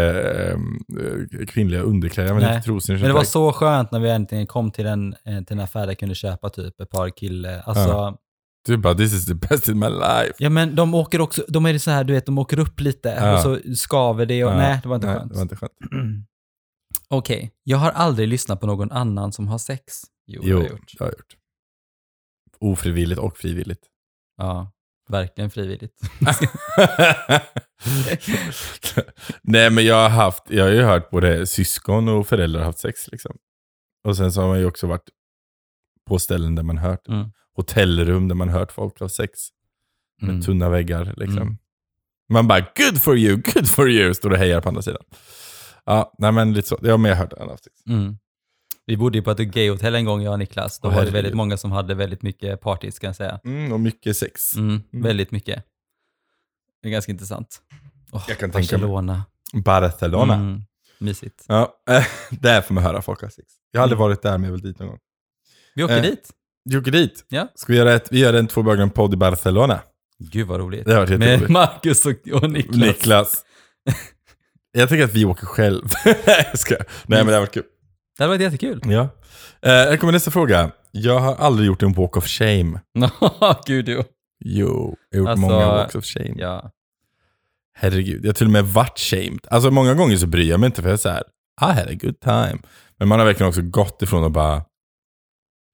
eh, 0.50 1.46
kvinnliga 1.46 1.82
underkläder. 1.82 2.28
Jag 2.30 2.32
använder 2.32 2.50
Nej, 2.50 2.56
inte 2.58 2.66
trosor. 2.68 2.94
Men 2.94 3.04
det 3.04 3.14
var 3.14 3.24
så 3.24 3.52
skönt 3.54 3.92
när 3.92 4.00
vi 4.00 4.10
äntligen 4.10 4.48
kom 4.48 4.72
till 4.72 4.86
en, 4.86 5.14
eh, 5.14 5.44
till 5.48 5.58
en 5.58 5.60
affär 5.60 5.80
där 5.82 5.88
jag 5.88 5.98
kunde 6.00 6.16
köpa 6.16 6.50
typ 6.50 6.82
ett 6.82 6.90
par 6.90 7.10
kille. 7.10 7.62
Alltså, 7.62 7.84
Ja. 7.90 8.18
Du 8.68 8.78
bara, 8.78 8.94
this 8.96 9.14
is 9.14 9.26
the 9.26 9.34
best 9.34 9.68
in 9.68 9.80
my 9.80 9.90
life. 9.90 10.34
Ja 10.38 10.50
men 10.50 10.76
de 10.76 10.94
åker 10.94 11.22
också, 11.22 11.44
de 11.48 11.66
är 11.66 11.78
så 11.78 11.92
här, 11.92 12.04
du 12.04 12.14
vet, 12.14 12.26
de 12.26 12.38
åker 12.38 12.60
upp 12.60 12.80
lite 12.80 13.10
Ja. 13.10 13.34
och 13.34 13.40
så 13.40 13.58
skaver 13.76 14.26
det 14.26 14.44
och 14.46 14.52
Ja. 14.52 14.58
nej, 14.58 14.80
det 14.84 14.90
var 14.90 14.96
inte 14.96 15.08
nej, 15.08 15.16
skönt. 15.18 15.30
Det 15.32 15.36
var 15.36 15.42
inte 15.42 15.56
skönt. 15.56 15.72
Okej, 17.14 17.54
jag 17.64 17.78
har 17.78 17.92
aldrig 17.92 18.28
lyssnat 18.28 18.60
på 18.62 18.68
någon 18.68 18.92
annan 18.92 19.32
som 19.32 19.48
har 19.48 19.58
sex. 19.58 19.94
Jo, 20.28 20.42
det 20.42 20.48
Jo, 20.50 20.58
har 20.58 20.64
jag 20.64 20.72
gjort. 20.72 20.92
det 20.98 21.04
har 21.04 21.12
jag 21.12 21.18
gjort. 21.18 21.38
Ofrivilligt 22.60 23.20
och 23.22 23.38
frivilligt. 23.38 23.84
Ja, 24.38 24.72
verkligen 25.10 25.50
frivilligt. 25.50 25.94
Nej 29.42 29.70
men 29.70 29.86
jag 29.86 29.96
har 29.96 30.10
haft, 30.10 30.44
jag 30.50 30.64
har 30.64 30.72
ju 30.72 30.82
hört 30.82 31.10
både 31.10 31.48
syskon 31.48 32.08
och 32.10 32.28
föräldrar 32.28 32.64
haft 32.64 32.80
sex 32.80 33.08
liksom. 33.12 33.38
Och 34.08 34.18
sen 34.18 34.32
så 34.32 34.42
har 34.42 34.48
man 34.48 34.60
ju 34.60 34.66
också 34.66 34.88
varit 34.88 35.10
på 36.10 36.20
ställen 36.20 36.56
där 36.56 36.64
man 36.64 36.78
hört, 36.78 37.08
Mm. 37.08 37.32
hotellrum 37.56 38.28
där 38.28 38.36
man 38.36 38.50
hört 38.50 38.72
folk 38.72 39.00
ha 39.00 39.10
sex. 39.10 39.40
Med 40.22 40.30
Mm. 40.30 40.42
tunna 40.42 40.70
väggar 40.70 41.14
liksom. 41.18 41.42
Mm. 41.42 41.58
Man 42.30 42.48
bara, 42.48 42.60
good 42.60 43.02
for 43.02 43.18
you, 43.18 43.36
good 43.54 43.70
for 43.70 43.90
you, 43.90 44.14
står 44.14 44.30
och 44.32 44.38
hejar 44.38 44.62
på 44.62 44.70
andra 44.70 44.82
sidan. 44.82 45.04
Ja, 45.86 46.14
nej 46.18 46.32
men 46.32 46.54
lite 46.54 46.68
så. 46.68 46.80
Ja, 46.82 46.98
men 46.98 47.10
jag 47.10 47.16
haft 47.18 47.64
sex. 47.64 47.76
Mm. 47.90 48.18
Vi 48.86 48.98
bodde 48.98 49.18
ju 49.18 49.22
på 49.24 49.32
ett 49.32 49.38
gayhotell 49.40 49.96
en 49.96 50.06
gång, 50.06 50.22
jag 50.22 50.32
och 50.34 50.40
Niklas. 50.40 50.80
Då 50.80 50.88
Åh, 50.88 50.96
var 50.96 51.06
det 51.06 51.12
väldigt 51.12 51.34
många 51.34 51.58
som 51.58 51.72
hade 51.72 51.96
väldigt 51.96 52.22
mycket 52.22 52.62
parties, 52.62 53.00
kan 53.00 53.08
jag 53.08 53.16
säga. 53.16 53.40
Mm, 53.46 53.72
och 53.72 53.80
mycket 53.80 54.18
sex. 54.18 54.56
Mm, 54.56 54.68
Mm. 54.94 55.04
Väldigt 55.04 55.32
mycket. 55.32 55.64
Det 56.82 56.88
är 56.88 56.92
ganska 56.92 57.12
intressant. 57.12 57.62
Oh, 58.12 58.24
Jag 58.28 58.38
kan 58.38 58.52
tänka 58.52 58.78
mig. 58.78 58.82
Barcelona. 58.88 59.24
Barcelona. 59.54 60.34
Mm, 60.36 60.62
mysigt. 61.00 61.46
Ja, 61.48 61.74
äh, 61.90 62.06
där 62.40 62.62
får 62.62 62.74
man 62.74 62.84
höra 62.84 63.02
folk 63.02 63.22
ha 63.22 63.30
sex. 63.30 63.48
Jag 63.72 63.80
har 63.80 63.84
aldrig 63.84 63.98
Mm. 63.98 64.10
varit 64.10 64.22
där, 64.22 64.38
men 64.38 64.44
jag 64.44 64.52
vill 64.52 64.62
dit 64.62 64.80
någon 64.80 64.88
gång. 64.88 65.00
Vi 65.76 65.84
åker 65.84 65.96
Eh, 65.98 66.02
dit. 66.02 66.30
Du 66.66 66.78
åker 66.80 66.92
dit. 66.92 67.26
Ja. 67.30 67.48
Ska 67.56 67.74
vi 67.74 67.80
göra 67.80 67.94
ett, 67.94 68.12
vi 68.12 68.20
gör 68.20 68.34
en 68.34 68.48
två 68.48 68.64
bögar 68.64 68.88
podd 68.88 69.14
i 69.14 69.18
Barcelona? 69.18 69.80
Gud 70.20 70.48
vad 70.48 70.60
roligt. 70.60 70.86
Det 70.86 70.94
har 70.94 71.00
varit 71.06 71.20
Med. 71.20 71.50
Marcus 71.50 72.06
och, 72.06 72.28
och 72.44 72.50
Niklas. 72.52 72.76
Niklas. 72.78 73.46
Jag 74.78 74.90
tycker 74.90 75.04
att 75.04 75.14
vi 75.14 75.26
åker 75.26 75.46
själv. 75.46 75.84
Nej, 76.06 76.48
jag 76.52 76.60
ska. 76.60 76.76
Nej, 76.76 76.86
men 77.20 77.28
det 77.28 77.34
har 77.34 77.40
varit 77.40 77.54
kul. 77.54 77.64
Det 78.18 78.24
hade 78.24 78.30
varit 78.38 78.42
jättekul. 78.42 78.82
Ja. 78.86 79.02
Eh, 79.62 79.70
här 79.72 79.98
kommer 79.98 80.14
nästa 80.14 80.32
fråga. 80.32 80.72
Jag 80.92 81.20
har 81.20 81.36
aldrig 81.36 81.68
gjort 81.68 81.84
en 81.84 81.94
walk 81.94 82.18
of 82.18 82.28
shame. 82.28 82.80
Gud 83.66 83.90
jo. 83.90 84.04
Jo, 84.46 84.98
jag 85.10 85.18
har 85.18 85.22
gjort 85.22 85.30
Alltså, 85.30 85.42
många 85.42 85.66
walks 85.68 85.96
of 85.96 86.06
shame. 86.06 86.36
Ja. 86.38 86.72
Herregud, 87.76 88.26
jag 88.26 88.30
har 88.30 88.34
till 88.34 88.48
och 88.48 88.52
med 88.52 88.66
varit 88.66 89.00
shamed. 89.00 89.40
Alltså 89.48 89.72
många 89.72 89.94
gånger 89.94 90.18
så 90.18 90.28
bryr 90.28 90.50
jag 90.50 90.60
mig 90.60 90.68
inte 90.68 90.82
för 90.82 90.90
jag 90.90 90.94
är 90.94 90.98
så 90.98 91.10
här, 91.10 91.24
I 91.62 91.74
had 91.80 91.88
a 91.88 91.94
good 92.02 92.20
time. 92.20 92.58
Men 92.98 93.08
man 93.08 93.20
har 93.20 93.26
verkligen 93.26 93.50
också 93.50 93.62
gått 93.62 94.02
ifrån 94.02 94.24
och 94.24 94.32
bara, 94.32 94.66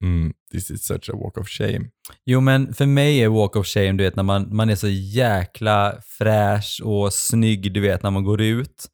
mm, 0.02 0.32
this 0.52 0.70
is 0.70 0.82
such 0.86 1.10
a 1.10 1.12
walk 1.16 1.38
of 1.38 1.48
shame. 1.48 1.80
Jo 2.24 2.40
men 2.40 2.74
för 2.74 2.86
mig 2.86 3.18
är 3.22 3.28
walk 3.28 3.56
of 3.56 3.66
shame, 3.66 3.92
du 3.92 4.04
vet 4.04 4.16
när 4.16 4.22
man, 4.22 4.56
man 4.56 4.70
är 4.70 4.74
så 4.76 4.88
jäkla 4.88 5.94
fräsch 6.18 6.80
och 6.84 7.12
snygg, 7.12 7.72
du 7.72 7.80
vet 7.80 8.02
när 8.02 8.10
man 8.10 8.24
går 8.24 8.40
ut. 8.40 8.86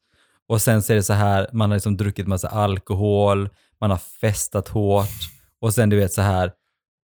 Och 0.49 0.61
sen 0.61 0.81
så 0.83 0.93
är 0.93 0.97
det 0.97 1.03
så 1.03 1.13
här, 1.13 1.47
man 1.53 1.69
har 1.69 1.75
liksom 1.75 1.97
druckit 1.97 2.27
massa 2.27 2.47
alkohol, 2.47 3.49
man 3.81 3.89
har 3.91 3.97
festat 4.21 4.67
hårt 4.67 5.09
och 5.61 5.73
sen 5.73 5.89
du 5.89 5.97
vet 5.97 6.13
så 6.13 6.21
här 6.21 6.51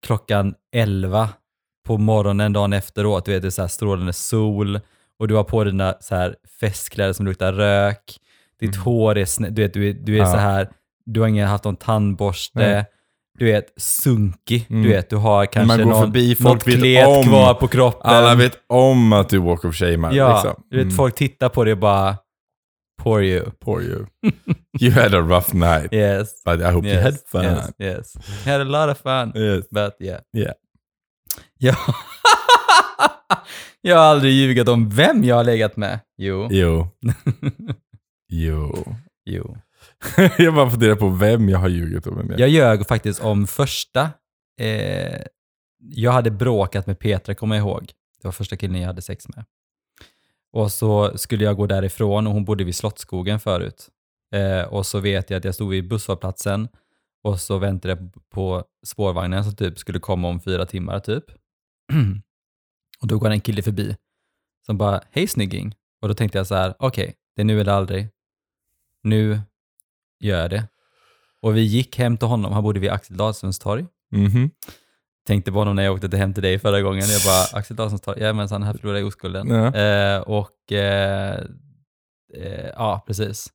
klockan 0.05 0.53
11 0.75 1.29
på 1.87 1.97
morgonen 1.97 2.53
dagen 2.53 2.73
efteråt, 2.73 3.25
du 3.25 3.31
vet 3.31 3.41
det 3.41 3.47
är 3.47 3.49
så 3.49 3.61
här 3.61 3.67
strålande 3.69 4.13
sol 4.13 4.79
och 5.19 5.27
du 5.27 5.35
har 5.35 5.43
på 5.43 5.63
dina 5.63 5.95
så 5.99 6.15
här 6.15 6.35
festkläder 6.59 7.13
som 7.13 7.25
luktar 7.25 7.53
rök, 7.53 8.17
ditt 8.59 8.75
hår 8.75 9.17
är 9.17 9.25
snett, 9.25 9.55
du 9.55 9.61
vet 9.61 9.73
du 9.73 9.93
du 9.93 10.13
är 10.13 10.17
Mm. 10.17 10.27
Ja. 10.27 10.31
så 10.33 10.37
här, 10.37 10.69
du 11.05 11.19
har 11.19 11.27
ingen 11.27 11.47
haft 11.47 11.63
någon 11.63 11.75
tandborste, 11.75 12.59
Nej. 12.59 12.85
Du 13.39 13.45
vet 13.45 13.73
sunkig, 13.77 14.65
Mm. 14.69 14.83
du 14.83 14.89
vet 14.89 15.09
du 15.09 15.15
har 15.15 15.45
kanske 15.45 15.67
man 15.77 15.77
går 15.87 15.93
någon, 15.93 16.01
förbi, 16.03 16.35
folk 16.35 16.65
något 16.65 16.75
klet 16.75 17.07
om. 17.07 17.23
kvar 17.23 17.53
på 17.53 17.67
kroppen. 17.67 18.09
Alla 18.11 18.35
vet 18.35 18.59
om 18.69 19.13
att 19.13 19.29
du 19.29 19.37
walk 19.39 19.65
of 19.65 19.75
shame 19.75 20.13
Ja, 20.15 20.33
liksom. 20.33 20.63
du 20.69 20.77
vet 20.77 20.83
Mm, 20.85 20.95
folk 20.95 21.15
tittar 21.15 21.49
på 21.49 21.63
dig 21.63 21.73
och 21.73 21.79
bara, 21.79 22.17
poor 23.03 23.23
you. 23.23 23.45
Poor 23.59 23.81
you. 23.83 24.05
you 24.81 24.91
had 24.91 25.13
a 25.13 25.19
rough 25.21 25.55
night, 25.55 25.93
Yes. 25.93 26.43
but 26.45 26.59
I 26.59 26.63
hope 26.63 26.87
you 26.87 27.01
had 27.01 27.11
Yes, 27.13 27.23
fun. 27.31 27.43
yes, 27.43 27.69
yes. 27.79 28.15
You 28.45 28.51
had 28.53 28.61
a 28.61 28.85
lot 28.87 28.97
of 28.97 29.01
fun. 29.01 29.41
Yes. 29.43 29.69
But 29.69 29.95
yeah. 29.99 30.19
Yeah. 30.37 30.53
Ja. 31.59 31.75
jag 33.81 33.97
har 33.97 34.03
aldrig 34.05 34.33
ljugit 34.33 34.67
om 34.67 34.89
vem 34.89 35.23
jag 35.23 35.35
har 35.35 35.43
legat 35.43 35.77
med. 35.77 35.99
Jo. 36.17 36.47
Jo. 36.51 36.87
jo. 38.31 38.85
jo. 39.25 39.57
jag 40.37 40.55
bara 40.55 40.69
funderar 40.69 40.95
på 40.95 41.09
vem 41.09 41.49
jag 41.49 41.59
har 41.59 41.69
ljugit 41.69 42.07
om. 42.07 42.29
Jag... 42.29 42.39
Jag 42.39 42.49
ljög 42.49 42.87
faktiskt 42.87 43.19
om 43.19 43.47
första. 43.47 44.09
Eh, 44.59 45.21
jag 45.79 46.11
hade 46.11 46.31
bråkat 46.31 46.87
med 46.87 46.99
Petra, 46.99 47.35
kommer 47.35 47.55
jag 47.55 47.63
ihåg. 47.67 47.91
Det 48.21 48.27
var 48.27 48.31
första 48.31 48.55
killen 48.57 48.81
jag 48.81 48.87
hade 48.87 49.01
sex 49.01 49.27
med. 49.27 49.45
Och 50.53 50.71
så 50.71 51.17
skulle 51.17 51.43
jag 51.43 51.57
gå 51.57 51.67
därifrån 51.67 52.27
och 52.27 52.33
hon 52.33 52.45
bodde 52.45 52.63
vid 52.63 52.75
Slottsskogen 52.75 53.39
förut. 53.39 53.89
Eh, 54.33 54.61
och 54.61 54.85
så 54.85 54.99
vet 54.99 55.29
jag 55.29 55.37
att 55.37 55.45
jag 55.45 55.55
stod 55.55 55.69
vid 55.69 55.87
busshållplatsen 55.87 56.67
och 57.23 57.39
så 57.39 57.57
väntade 57.57 57.93
jag 57.93 58.29
på 58.29 58.63
spårvagnen 58.85 59.43
som 59.43 59.55
typ 59.55 59.79
skulle 59.79 59.99
komma 59.99 60.27
om 60.27 60.39
fyra 60.39 60.65
timmar 60.65 60.99
typ. 60.99 61.23
och 63.01 63.07
då 63.07 63.19
går 63.19 63.29
en 63.29 63.41
kille 63.41 63.61
förbi 63.61 63.95
som 64.65 64.77
bara, 64.77 65.01
hej 65.11 65.27
snygging. 65.27 65.75
Och 66.01 66.07
då 66.07 66.13
tänkte 66.13 66.37
jag 66.37 66.47
så 66.47 66.55
här, 66.55 66.73
okej, 66.79 67.15
det 67.35 67.41
är 67.41 67.45
nu 67.45 67.61
eller 67.61 67.71
aldrig. 67.71 68.07
Nu 69.01 69.39
gör 70.23 70.49
det. 70.49 70.67
Och 71.41 71.57
vi 71.57 71.61
gick 71.61 71.97
hem 71.97 72.17
till 72.17 72.27
honom, 72.27 72.53
han 72.53 72.63
bodde 72.63 72.79
vid 72.79 72.89
Axel 72.91 73.17
Dahlströms 73.17 73.59
torg. 73.59 73.85
Mhm. 74.11 74.49
Tänkte 75.27 75.51
på 75.51 75.57
honom 75.57 75.75
när 75.75 75.83
jag 75.83 75.93
åkte 75.93 76.17
hem 76.17 76.33
till 76.33 76.43
dig 76.43 76.59
förra 76.59 76.81
gången. 76.81 77.03
Jag 77.09 77.21
bara, 77.21 77.43
Axel 77.59 77.77
Dahlströms 77.77 78.01
torg, 78.01 78.19
jajamensan, 78.19 78.63
här 78.63 78.73
förlorade 78.73 78.99
jag 78.99 79.07
oskulden. 79.07 79.49
Ja. 79.49 79.75
Eh, 79.75 80.21
och 80.21 80.71
eh, 80.71 81.39
eh, 82.33 82.69
ja, 82.75 83.03
precis. 83.07 83.47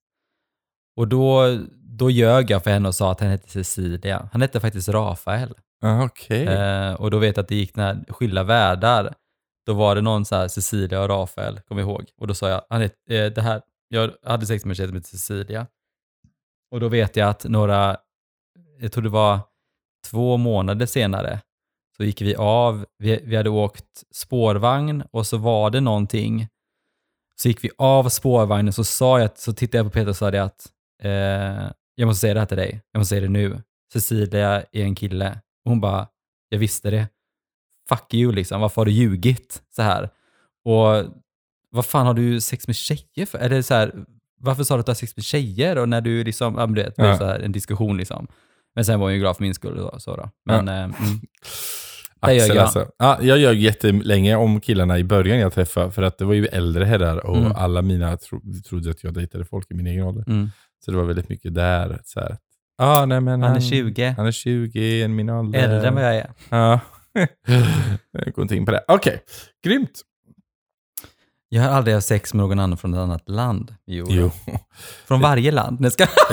Och 0.97 1.09
då, 1.09 1.59
då 1.99 2.11
ljög 2.11 2.51
jag 2.51 2.65
för 2.65 2.71
henne 2.71 2.89
och 2.89 2.95
sa 2.95 3.13
att 3.13 3.21
han 3.21 3.29
hette 3.31 3.49
Cecilia. 3.49 4.29
Han 4.33 4.41
hette 4.43 4.61
faktiskt 4.61 4.89
Rafael. 4.89 5.55
Ah, 5.83 6.05
Okej. 6.05 6.47
Eh, 6.47 6.93
och 6.95 7.11
då 7.11 7.19
vet 7.19 7.37
jag 7.37 7.43
att 7.43 7.49
det 7.49 7.55
gick 7.55 7.75
den 7.75 7.85
här 7.85 8.05
skilda 8.09 8.43
världar. 8.43 9.15
Då 9.67 9.73
var 9.75 9.95
det 9.95 10.01
någon 10.01 10.25
så 10.25 10.37
här 10.37 10.49
Cecilia 10.49 11.03
och 11.03 11.09
Rafael, 11.09 11.61
kommer 11.61 11.81
jag 11.83 11.91
ihåg. 11.91 12.05
Och 12.21 12.27
då 12.27 12.35
sa 12.35 12.49
jag, 12.49 12.63
han 12.71 12.81
het, 12.81 12.95
eh, 13.11 13.27
det 13.27 13.43
här, 13.43 13.63
jag 13.89 14.11
hade 14.25 14.47
sex 14.47 14.65
med 14.65 14.71
en 14.71 14.75
tjej 14.75 14.87
som 14.87 14.97
heter 14.97 15.09
Cecilia. 15.09 15.67
Och 16.71 16.81
då 16.81 16.89
vet 16.89 17.17
jag 17.17 17.29
att 17.29 17.45
några, 17.45 17.97
jag 18.79 18.93
tror 18.93 19.03
det 19.03 19.09
var 19.09 19.41
två 20.11 20.37
månader 20.37 20.87
senare, 20.87 21.41
så 21.97 22.05
gick 22.05 22.23
vi 22.23 22.37
av, 22.37 22.87
vi, 22.99 23.21
vi 23.25 23.37
hade 23.37 23.51
åkt 23.51 24.05
spårvagn 24.15 25.03
och 25.11 25.27
så 25.27 25.37
var 25.37 25.71
det 25.71 25.81
någonting. 25.81 26.49
Så 27.37 27.49
gick 27.49 27.65
vi 27.65 27.71
av 27.79 28.09
spårvagnen 28.09 28.73
så 28.73 28.85
sa 28.85 29.21
jag, 29.21 29.39
så 29.39 29.53
tittade 29.53 29.79
jag 29.79 29.87
på 29.87 29.91
Peter 29.91 30.09
och 30.09 30.17
sa 30.17 30.31
det 30.31 30.43
att 30.43 30.67
eh, 31.03 31.71
jag 31.95 32.07
måste 32.07 32.21
säga 32.21 32.35
det 32.35 32.41
här 32.41 32.47
till 32.47 32.57
dig, 32.57 32.83
jag 32.93 33.01
måste 33.01 33.09
säga 33.09 33.21
det 33.21 33.29
nu. 33.29 33.63
Cecilia 33.93 34.63
är 34.73 34.83
en 34.83 34.95
kille. 34.95 35.41
Och 35.65 35.71
hon 35.71 35.81
bara, 35.81 36.09
jag 36.49 36.59
visste 36.59 36.91
det. 36.91 37.09
Fuck 37.89 38.15
you 38.15 38.33
liksom, 38.33 38.61
varför 38.61 38.81
har 38.81 38.87
du 38.87 38.93
ljugit 38.93 39.63
så 39.71 39.83
här? 39.83 40.11
Och 40.65 41.15
vad 41.71 41.87
fan 41.87 42.07
har 42.07 42.15
du 42.15 42.41
sex 42.41 42.67
med 42.67 42.77
tjejer 42.77 43.27
för? 43.27 43.39
Är 43.39 43.49
det 43.49 43.63
så 43.63 43.75
här, 43.75 44.05
varför 44.39 44.65
sa 44.65 44.75
du 44.75 44.81
att 44.81 44.87
du 44.87 44.91
har 44.91 44.95
sex 44.95 45.17
med 45.17 45.25
tjejer? 45.25 45.79
Och 45.79 45.89
när 45.89 46.01
du 46.01 46.25
liksom, 46.25 46.55
ja 46.59 46.67
men 46.67 46.75
du 46.75 46.83
vet, 46.83 46.97
det 46.97 47.03
blev 47.03 47.19
så 47.19 47.25
här 47.25 47.41
en 47.41 47.53
diskussion 47.53 47.97
liksom. 47.97 48.27
Men 48.75 48.85
sen 48.85 49.01
var 49.01 49.07
hon 49.07 49.15
ju 49.15 49.21
glad 49.21 49.37
för 49.37 49.43
min 49.45 49.55
skull 49.55 49.79
och 49.79 50.03
så 50.03 50.17
då. 50.17 50.31
Men, 50.47 50.69
eh, 50.69 50.75
mm. 50.83 50.93
Det 52.21 52.27
Axel 52.27 52.49
gör 52.49 52.55
jag. 52.55 52.63
alltså. 52.63 52.87
Ja, 52.99 53.19
jag 53.23 53.39
ljög 53.39 53.59
jättelänge 53.61 54.37
om 54.37 54.61
killarna 54.61 54.99
i 54.99 55.05
början 55.05 55.39
jag 55.39 55.53
träffade, 55.53 55.91
för 55.91 56.03
att 56.03 56.19
det 56.19 56.25
var 56.25 56.35
ju 56.35 56.47
äldre 56.47 56.85
herrar 56.85 57.27
och 57.27 57.37
Mm. 57.37 57.53
alla 57.57 57.83
mina 57.83 58.17
tro, 58.17 58.41
trodde 58.69 58.91
att 58.91 59.05
jag 59.05 59.15
dejtade 59.15 59.45
folk 59.45 59.71
i 59.71 59.75
min 59.75 59.87
egen 59.87 60.03
ålder. 60.05 60.25
Mm. 60.27 60.49
Så 60.85 60.91
det 60.91 60.97
var 60.97 61.05
väldigt 61.05 61.29
mycket 61.29 61.55
där. 61.55 62.01
Så 62.05 62.21
här. 62.21 62.37
Ah, 62.79 63.05
nej, 63.07 63.21
men 63.21 63.43
Han 63.43 63.57
är 63.57 63.61
20, 63.61 64.15
Han 64.17 64.27
är 64.27 64.33
20, 64.33 65.03
en 65.03 65.17
min 65.17 65.31
ålder. 65.31 65.59
äldre 65.59 65.89
än 65.89 65.95
vad 65.95 66.05
jag 66.05 66.15
är. 66.17 66.31
Ja. 66.51 66.81
jag 68.13 68.33
går 68.35 68.43
inte 68.43 68.57
in 68.57 68.65
på 68.67 68.73
det. 68.73 68.85
Okej, 68.89 69.21
grymt. 69.65 70.01
Jag 71.51 71.63
har 71.63 71.69
aldrig 71.71 71.95
haft 71.95 72.07
sex 72.07 72.35
med 72.35 72.43
någon 72.43 72.59
annan 72.61 72.79
från 72.79 72.95
ett 72.95 73.01
annat 73.01 73.29
land. 73.29 73.75
Jo. 73.87 74.07
Jo. 74.09 74.31
Från 75.07 75.21
varje 75.21 75.51
land. 75.51 75.81
Nej, 75.81 75.91
ska... 75.91 76.07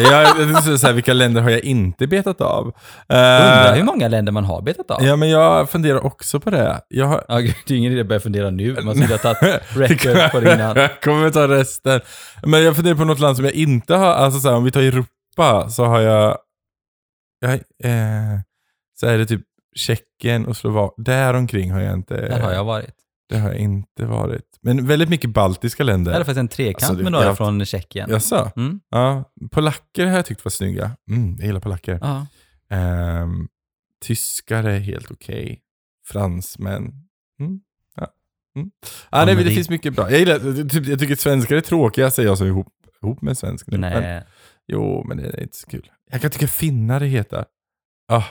tänkte 0.53 0.77
så 0.77 0.87
här, 0.87 0.93
vilka 0.93 1.13
länder 1.13 1.41
har 1.41 1.49
jag 1.49 1.63
inte 1.63 2.07
betat 2.07 2.41
av? 2.41 2.67
Eh, 3.09 3.15
Undrar 3.15 3.75
hur 3.75 3.83
många 3.83 4.07
länder 4.07 4.31
man 4.31 4.45
har 4.45 4.61
betat 4.61 4.91
av. 4.91 5.03
Ja, 5.03 5.15
men 5.15 5.29
jag 5.29 5.69
funderar 5.69 6.05
också 6.05 6.39
på 6.39 6.49
det. 6.49 6.81
Jag 6.87 7.05
har... 7.05 7.25
Ja, 7.27 7.37
gud, 7.39 7.55
det 7.67 7.73
är 7.73 7.77
ingen 7.77 7.91
idé 7.91 8.01
att 8.01 8.07
börja 8.07 8.19
fundera 8.19 8.49
nu. 8.49 8.77
Man 8.83 8.95
skulle 8.95 9.13
ha 9.13 9.33
tagit 9.33 9.61
record 9.75 10.31
på 10.31 10.39
det 10.39 10.53
innan. 10.53 10.75
Jag 10.77 11.01
kommer 11.01 11.29
ta 11.29 11.47
resten. 11.47 12.01
Men 12.43 12.63
jag 12.63 12.75
funderar 12.75 12.95
på 12.95 13.05
något 13.05 13.19
land 13.19 13.35
som 13.35 13.45
jag 13.45 13.53
inte 13.53 13.95
har, 13.95 14.13
alltså 14.13 14.39
så 14.39 14.49
här, 14.49 14.55
om 14.55 14.63
vi 14.63 14.71
tar 14.71 14.81
Europa 14.81 15.69
så 15.69 15.85
har 15.85 15.99
jag, 16.01 16.37
jag 17.39 17.53
eh, 17.53 18.39
så 18.99 19.07
är 19.07 19.17
det 19.17 19.25
typ 19.25 19.41
Tjeckien 19.75 20.45
och 20.45 20.57
Slovakien. 20.57 21.03
Där 21.03 21.33
omkring 21.33 21.71
har 21.71 21.81
jag 21.81 21.93
inte, 21.93 22.15
Där 22.27 22.39
har 22.39 22.53
jag 22.53 22.63
varit. 22.63 22.95
Det 23.29 23.37
har 23.37 23.49
jag 23.49 23.57
inte 23.57 24.05
varit. 24.05 24.57
Men 24.61 24.87
väldigt 24.87 25.09
mycket 25.09 25.29
baltiska 25.29 25.83
länder. 25.83 26.11
Jag 26.11 26.15
hade 26.15 26.25
faktiskt 26.25 26.39
en 26.39 26.47
trekant 26.47 26.75
Alltså, 26.83 26.95
det- 26.95 27.03
med 27.03 27.11
några 27.11 27.25
jag- 27.25 27.37
från 27.37 27.65
Tjeckien. 27.65 28.09
Jaså? 28.09 28.51
Mm. 28.55 28.79
Ja. 28.89 29.31
Polacker 29.51 30.05
har 30.05 30.15
jag 30.15 30.25
tyckt 30.25 30.45
var 30.45 30.49
snygga. 30.49 30.91
Mm, 31.09 31.35
jag 31.39 31.45
gillar 31.47 31.59
polacker. 31.59 31.99
Ja. 32.01 32.27
Ehm, 32.69 33.47
tyskar 34.01 34.63
är 34.63 34.79
helt 34.79 35.11
okej. 35.11 35.61
Fransmän. 36.05 36.81
Mm. 37.39 37.59
Ja. 37.95 38.07
Mm. 38.55 38.71
Ah, 39.09 39.25
nej, 39.25 39.35
men 39.35 39.45
det 39.45 39.51
finns 39.51 39.69
mycket 39.69 39.93
bra. 39.95 40.11
Jag, 40.11 40.19
gillar, 40.19 40.69
typ, 40.69 40.85
jag 40.87 40.99
tycker 40.99 41.15
svenskar 41.15 41.55
är 41.55 41.61
tråkiga, 41.61 42.11
säger 42.11 42.29
jag 42.29 42.37
som 42.37 42.47
är 42.47 42.51
ihop, 42.51 42.67
ihop 43.03 43.21
med 43.21 43.29
en 43.29 43.35
svensk 43.35 43.67
nu. 43.67 43.77
Men, 43.77 44.03
Nej. 44.03 44.23
jo, 44.67 45.03
men 45.07 45.17
det 45.17 45.23
är 45.23 45.41
inte 45.43 45.57
så 45.57 45.67
kul. 45.67 45.91
Jag 46.11 46.21
kan 46.21 46.31
tycka 46.31 46.47
finnar 46.47 46.99
det 46.99 47.05
heter. 47.05 47.45
Ah, 48.07 48.23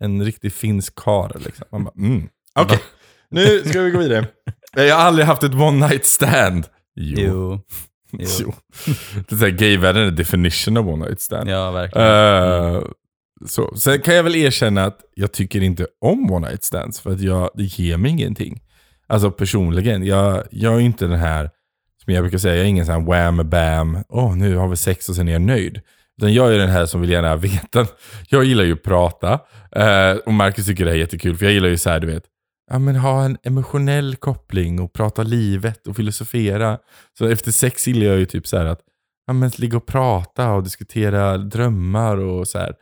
en 0.00 0.24
riktig 0.24 0.52
finsk 0.52 0.94
karl 0.94 1.32
liksom. 1.44 1.66
Man 1.72 1.84
bara, 1.84 1.94
mm. 1.96 2.28
Okej, 2.58 2.78
nu 3.30 3.62
ska 3.64 3.80
vi 3.80 3.90
gå 3.90 3.98
vidare. 3.98 4.26
Jag 4.76 4.94
har 4.96 5.02
aldrig 5.02 5.26
haft 5.26 5.42
ett 5.42 5.54
one 5.54 5.88
night 5.88 6.04
stand. 6.04 6.64
Jo. 6.94 7.18
Jo. 7.20 7.60
Jo. 8.12 8.26
jo. 8.40 8.52
Det 9.28 9.46
är 9.46 9.50
gayvärlden 9.50 10.06
är 10.06 10.10
definition 10.10 10.76
of 10.76 10.86
one 10.86 11.04
night 11.06 11.20
stand. 11.20 11.48
Ja, 11.50 11.70
verkligen. 11.70 12.06
Eh, 12.76 12.82
så. 13.46 13.76
Sen 13.76 14.00
kan 14.00 14.14
jag 14.14 14.22
väl 14.22 14.36
erkänna 14.36 14.84
att 14.84 14.98
jag 15.14 15.32
tycker 15.32 15.62
inte 15.62 15.86
om 16.00 16.30
one 16.32 16.48
night 16.48 16.64
stands 16.64 17.00
för 17.00 17.10
att 17.12 17.20
jag, 17.20 17.50
det 17.54 17.62
ger 17.78 17.96
mig 17.96 18.10
ingenting. 18.10 18.60
Alltså 19.06 19.30
personligen, 19.30 20.06
jag, 20.06 20.42
jag 20.50 20.74
är 20.74 20.80
inte 20.80 21.06
den 21.06 21.18
här, 21.18 21.50
som 22.04 22.12
jag 22.14 22.22
brukar 22.22 22.38
säga, 22.38 22.54
jag 22.54 22.64
är 22.64 22.68
ingen 22.68 22.86
sån 22.86 22.94
här 22.94 23.02
wham 23.10 23.50
bam, 23.50 23.98
åh 24.08 24.36
nu 24.36 24.56
har 24.56 24.68
vi 24.68 24.76
sex 24.76 25.08
och 25.08 25.14
sen 25.16 25.28
är 25.28 25.32
jag 25.32 25.42
nöjd. 25.42 25.80
Utan 26.18 26.34
jag 26.34 26.54
är 26.54 26.58
den 26.58 26.70
här 26.70 26.86
som 26.86 27.00
vill 27.00 27.10
gärna 27.10 27.36
veta. 27.46 27.86
Jag 28.28 28.44
gillar 28.44 28.64
ju 28.64 28.72
att 28.72 28.82
prata. 28.82 29.32
eh, 29.76 30.16
och 30.26 30.32
Marcus 30.34 30.66
tycker 30.66 30.84
det 30.84 30.90
här 30.90 30.96
är 30.96 31.00
jättekul, 31.00 31.36
för 31.36 31.44
jag 31.44 31.52
gillar 31.54 31.68
ju 31.68 31.76
så 31.78 31.90
här, 31.90 32.00
du 32.00 32.06
vet, 32.06 32.22
ja 32.70 32.78
men 32.78 32.96
ha 32.96 33.24
en 33.24 33.38
emotionell 33.42 34.16
koppling 34.16 34.80
och 34.80 34.92
prata 34.92 35.22
livet 35.22 35.86
och 35.86 35.96
filosofera. 35.96 36.78
Så 37.18 37.26
efter 37.28 37.52
sex 37.52 37.86
gillar 37.88 38.06
jag 38.06 38.18
ju 38.18 38.26
typ 38.26 38.46
så 38.46 38.56
här 38.58 38.64
att 38.66 38.80
ja, 39.26 39.32
men 39.32 39.50
ligga 39.56 39.76
och 39.76 39.86
prata 39.86 40.52
och 40.52 40.62
diskutera 40.62 41.38
drömmar 41.38 42.16
och 42.16 42.48
så 42.48 42.58
här. 42.58 42.74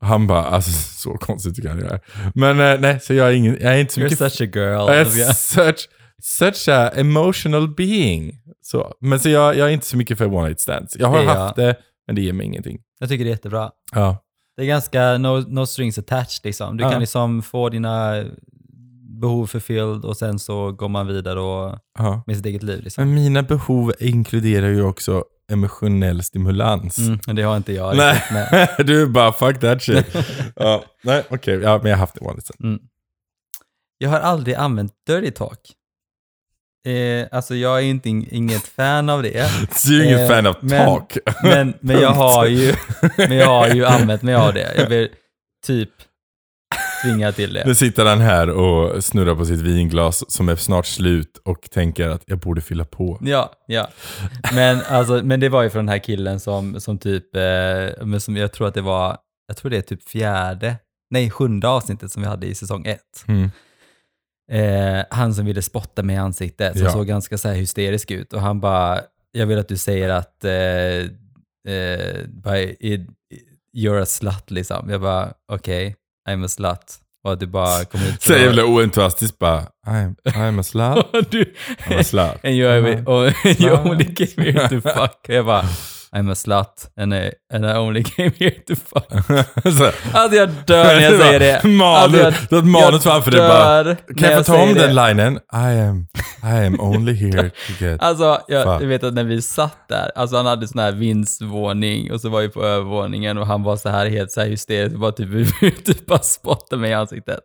Och 0.00 0.06
han 0.08 0.26
bara, 0.26 0.44
alltså 0.44 0.70
så 1.02 1.14
konstigt 1.14 1.54
tycker 1.56 1.68
han 1.68 1.78
det 1.78 1.86
är. 1.86 2.00
Men 2.34 2.60
eh, 2.60 2.80
nej, 2.80 3.00
så 3.00 3.14
jag 3.14 3.28
är, 3.28 3.32
ingen, 3.32 3.56
jag 3.60 3.74
är 3.74 3.78
inte 3.78 3.94
så 3.94 4.00
You're 4.00 4.04
mycket... 4.04 4.18
such 4.18 4.40
a 4.40 4.44
girl. 4.54 4.88
jag 4.88 4.96
är 5.00 5.32
such, 5.32 5.88
such 6.22 6.68
a 6.68 6.90
emotional 6.94 7.74
being. 7.74 8.38
Så, 8.62 8.94
men 9.00 9.20
så 9.20 9.28
jag, 9.28 9.56
jag 9.56 9.68
är 9.68 9.72
inte 9.72 9.86
så 9.86 9.96
mycket 9.96 10.18
för 10.18 10.26
one 10.34 10.46
night 10.48 10.60
stands. 10.60 10.96
Jag 10.98 11.08
har 11.08 11.16
Det 11.16 11.22
är 11.22 11.26
jag. 11.26 11.34
haft 11.36 11.56
det, 11.56 11.76
men 12.06 12.16
det 12.16 12.22
ger 12.22 12.32
mig 12.32 12.46
ingenting. 12.46 12.78
Jag 13.00 13.08
tycker 13.08 13.24
det 13.24 13.30
är 13.30 13.32
jättebra. 13.32 13.70
Ja. 13.92 14.16
Det 14.56 14.62
är 14.62 14.66
ganska 14.66 15.18
no, 15.18 15.44
no 15.48 15.66
strings 15.66 15.98
attached 15.98 16.40
liksom. 16.44 16.76
Du 16.76 16.84
Ja. 16.84 16.90
kan 16.90 17.00
liksom 17.00 17.42
få 17.42 17.68
dina 17.68 18.24
behov 19.22 19.46
fulfilled 19.46 20.04
och 20.04 20.16
sen 20.16 20.38
så 20.38 20.72
går 20.72 20.88
man 20.88 21.06
vidare 21.06 21.40
och, 21.40 21.78
ja. 21.98 22.22
med 22.26 22.36
sitt 22.36 22.46
eget 22.46 22.62
liv. 22.62 22.82
Liksom. 22.82 23.04
Men 23.04 23.14
mina 23.14 23.42
behov 23.42 23.92
inkluderar 23.98 24.68
ju 24.68 24.82
också 24.82 25.24
emotionell 25.52 26.22
stimulans. 26.22 26.98
Mm, 26.98 27.18
det 27.26 27.42
har 27.42 27.56
inte 27.56 27.72
jag. 27.72 27.96
Nej, 27.96 28.14
riktigt 28.14 28.32
med. 28.32 28.74
du 28.86 29.02
är 29.02 29.06
bara 29.06 29.32
fuck 29.32 29.60
that 29.60 29.82
shit. 29.82 30.06
ja, 30.56 30.84
nej, 31.02 31.24
okej. 31.30 31.54
Ja, 31.54 31.78
men 31.82 31.90
jag 31.90 31.96
har 31.96 32.00
haft 32.00 32.14
det 32.14 32.20
night 32.24 32.44
stand. 32.44 32.64
Mm. 32.64 32.80
Jag 33.98 34.10
har 34.10 34.20
aldrig 34.20 34.54
använt 34.56 34.92
dirty 35.06 35.30
talk. 35.30 35.58
Eh, 36.86 37.26
alltså 37.32 37.54
jag 37.54 37.78
är 37.78 37.82
inte 37.84 38.08
in, 38.08 38.26
inget 38.30 38.66
fan 38.66 39.08
av 39.10 39.22
det. 39.22 39.50
Du 39.86 40.00
är 40.00 40.04
ingen 40.04 40.18
Eh, 40.20 40.28
fan 40.28 40.46
av 40.46 40.56
men- 40.60 40.86
talk. 40.86 41.16
Men, 41.42 41.74
men, 41.80 42.00
jag 42.00 42.10
har 42.10 42.46
ju, 42.46 42.74
men 43.16 43.36
jag 43.36 43.46
har 43.46 43.68
ju 43.68 43.84
använt 43.84 44.22
mig 44.22 44.34
av 44.34 44.54
det. 44.54 44.74
Jag 44.76 44.86
blir 44.88 45.08
typ 45.66 45.90
tvingad 47.02 47.34
till 47.36 47.52
Nu 47.52 47.62
det. 47.64 47.74
sitter 47.74 48.04
han 48.04 48.20
här 48.20 48.50
och 48.50 49.04
snurrar 49.04 49.34
på 49.34 49.44
sitt 49.44 49.60
vinglas 49.60 50.30
som 50.32 50.48
är 50.48 50.56
snart 50.56 50.86
slut 50.86 51.38
och 51.44 51.70
tänker 51.70 52.08
att 52.08 52.22
jag 52.26 52.38
borde 52.38 52.60
fylla 52.60 52.84
på. 52.84 53.18
Ja, 53.22 53.52
ja. 53.66 53.88
Men, 54.54 54.80
alltså, 54.88 55.20
men 55.24 55.40
det 55.40 55.48
var 55.48 55.62
ju 55.62 55.70
från 55.70 55.86
den 55.86 55.92
här 55.92 55.98
killen 56.04 56.40
som, 56.40 56.80
som 56.80 56.98
typ, 56.98 57.36
eh, 57.36 57.42
men 58.06 58.20
som 58.20 58.36
jag 58.36 58.52
tror 58.52 58.68
att 58.68 58.74
det 58.74 58.80
var, 58.82 59.16
jag 59.46 59.56
tror 59.56 59.70
det 59.70 59.76
är 59.76 59.82
typ 59.82 60.08
fjärde, 60.08 60.76
nej 61.10 61.30
sjunde 61.30 61.68
avsnittet 61.68 62.12
som 62.12 62.22
vi 62.22 62.28
hade 62.28 62.46
i 62.46 62.54
säsong 62.54 62.86
ett. 62.86 63.24
Mm. 63.28 63.50
Eh, 64.52 65.04
han 65.10 65.34
som 65.34 65.46
ville 65.46 65.62
spotta 65.62 66.02
mig 66.02 66.16
i 66.16 66.18
ansiktet, 66.18 66.76
som 66.76 66.86
Ja. 66.86 66.92
såg 66.92 67.06
ganska 67.06 67.38
så 67.38 67.48
här 67.48 67.54
hysterisk 67.54 68.10
ut. 68.10 68.32
Och 68.32 68.40
han 68.40 68.60
bara, 68.60 69.00
jag 69.32 69.46
vill 69.46 69.58
att 69.58 69.68
du 69.68 69.76
säger 69.76 70.08
att 70.08 70.44
eh, 70.44 70.52
eh, 71.74 72.26
by, 72.28 72.76
it, 72.80 73.00
you're 73.76 74.02
a 74.02 74.06
slut 74.06 74.50
liksom. 74.50 74.90
Jag 74.90 75.00
bara, 75.00 75.32
okej, 75.52 75.96
I'm 76.28 76.44
a 76.44 76.48
slut. 76.48 76.98
Och 77.24 77.32
att 77.32 77.40
du 77.40 77.46
bara 77.46 77.84
kom 77.84 78.00
ut 78.02 78.22
Så 78.26 78.32
jävla 78.32 78.64
oentusiastiskt 78.64 79.38
bara, 79.38 79.62
I'm, 79.86 80.14
I'm 80.24 80.60
a 80.60 80.62
slut. 80.62 81.30
du, 81.30 81.54
I'm 81.88 82.00
a 82.00 82.04
slut. 82.04 82.44
and 82.44 82.54
you, 82.54 82.82
Mhm. 82.82 83.08
oh, 83.08 83.32
you 83.62 83.72
only 83.72 84.04
came 84.14 84.52
here 84.52 84.68
to 84.68 84.80
fuck. 84.80 85.18
Jag 85.28 85.46
bara, 85.46 85.64
I'm 86.16 86.30
a 86.30 86.34
slut 86.34 86.88
and 86.96 87.14
I, 87.14 87.32
and 87.54 87.66
I 87.66 87.72
only 87.76 88.02
came 88.16 88.32
here 88.38 88.50
to 88.50 88.74
fuck. 88.76 89.26
så, 89.78 89.90
Alltså 90.12 90.36
jag 90.38 90.48
dör 90.66 90.84
när 90.84 91.00
jag 91.00 91.20
säger 91.20 91.40
det. 91.40 91.68
Manus, 91.68 92.20
Alltså, 92.24 92.58
ett 92.58 92.64
manus 92.64 93.02
framför 93.02 93.30
dig 93.30 93.40
bara. 93.40 93.94
Kan 93.94 94.30
jag 94.30 94.46
få 94.46 94.52
ta 94.52 94.62
om 94.62 94.74
den 94.74 94.94
linen? 94.94 95.36
I 95.36 95.80
am, 95.80 96.06
I 96.44 96.66
am 96.66 96.80
only 96.80 97.14
here 97.14 97.50
to 97.50 97.84
get... 97.84 98.02
Alltså, 98.02 98.40
jag, 98.48 98.78
Fuck. 98.80 98.88
vet 98.88 99.04
att 99.04 99.14
när 99.14 99.24
vi 99.24 99.42
satt 99.42 99.88
där, 99.88 100.10
alltså 100.14 100.36
han 100.36 100.46
hade 100.46 100.68
sån 100.68 100.78
här 100.80 100.92
vindsvåning 100.92 102.12
och 102.12 102.20
så 102.20 102.28
var 102.28 102.40
vi 102.40 102.48
på 102.48 102.62
övervåningen 102.64 103.38
och 103.38 103.46
han 103.46 103.62
var 103.62 103.76
så 103.76 103.88
här 103.88 104.06
helt 104.06 104.32
så 104.32 104.40
här 104.40 104.48
hysterisk, 104.48 104.96
bara 104.96 105.12
typ, 105.12 105.60
typ 105.84 106.06
bara 106.06 106.18
spottade 106.18 106.82
mig 106.82 106.90
i 106.90 106.94
ansiktet. 106.94 107.40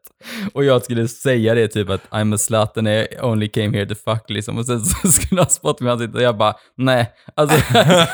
Och 0.53 0.65
jag 0.65 0.83
skulle 0.83 1.07
säga 1.07 1.55
det 1.55 1.67
typ 1.67 1.89
att 1.89 2.01
I'm 2.09 2.35
a 2.35 2.37
slut 2.37 2.77
and 2.77 2.87
I 2.87 3.07
only 3.21 3.47
came 3.49 3.77
here 3.77 3.85
to 3.85 3.95
fuck 4.05 4.29
liksom 4.29 4.57
och 4.57 4.65
sen 4.65 4.81
så 4.81 5.11
skulle 5.11 5.41
han 5.41 5.49
spotta 5.49 5.83
mig 5.83 5.91
i 5.91 5.93
ansiktet 5.93 6.15
och 6.15 6.21
jag 6.21 6.37
bara 6.37 6.53
nej, 6.77 7.11
alltså 7.35 7.57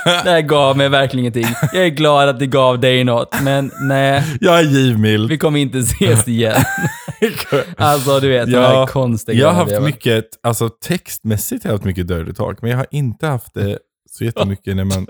det 0.06 0.30
här 0.32 0.43
gav 0.48 0.78
mig 0.78 0.90
verkligen 0.90 1.20
ingenting. 1.20 1.56
Jag 1.74 1.86
är 1.86 1.90
glad 1.90 2.30
att 2.30 2.40
det 2.40 2.48
gav 2.48 2.80
dig 2.80 3.04
något, 3.04 3.36
men 3.44 3.72
nej, 3.82 4.24
Jag 4.42 4.60
är 4.60 4.64
givmild. 4.64 5.30
vi 5.30 5.38
kommer 5.38 5.60
inte 5.60 5.78
ses 5.80 6.28
igen. 6.28 6.64
Alltså 7.78 8.20
du 8.20 8.30
vet, 8.30 8.46
de 8.52 8.56
här 8.58 8.74
Ja, 8.74 8.88
konstiga 8.88 9.40
Jag 9.40 9.48
har 9.48 9.54
haft 9.54 9.82
mycket, 9.82 10.26
alltså 10.44 10.70
textmässigt 10.70 11.64
har 11.64 11.72
jag 11.72 11.78
haft 11.78 11.86
mycket 11.86 12.08
dirty 12.08 12.34
talk, 12.34 12.62
men 12.62 12.72
jag 12.72 12.78
har 12.78 12.88
inte 12.92 13.28
haft 13.28 13.54
det 13.54 13.80
så 14.12 14.24
jättemycket 14.24 14.76
när 14.76 14.84
man... 14.84 15.08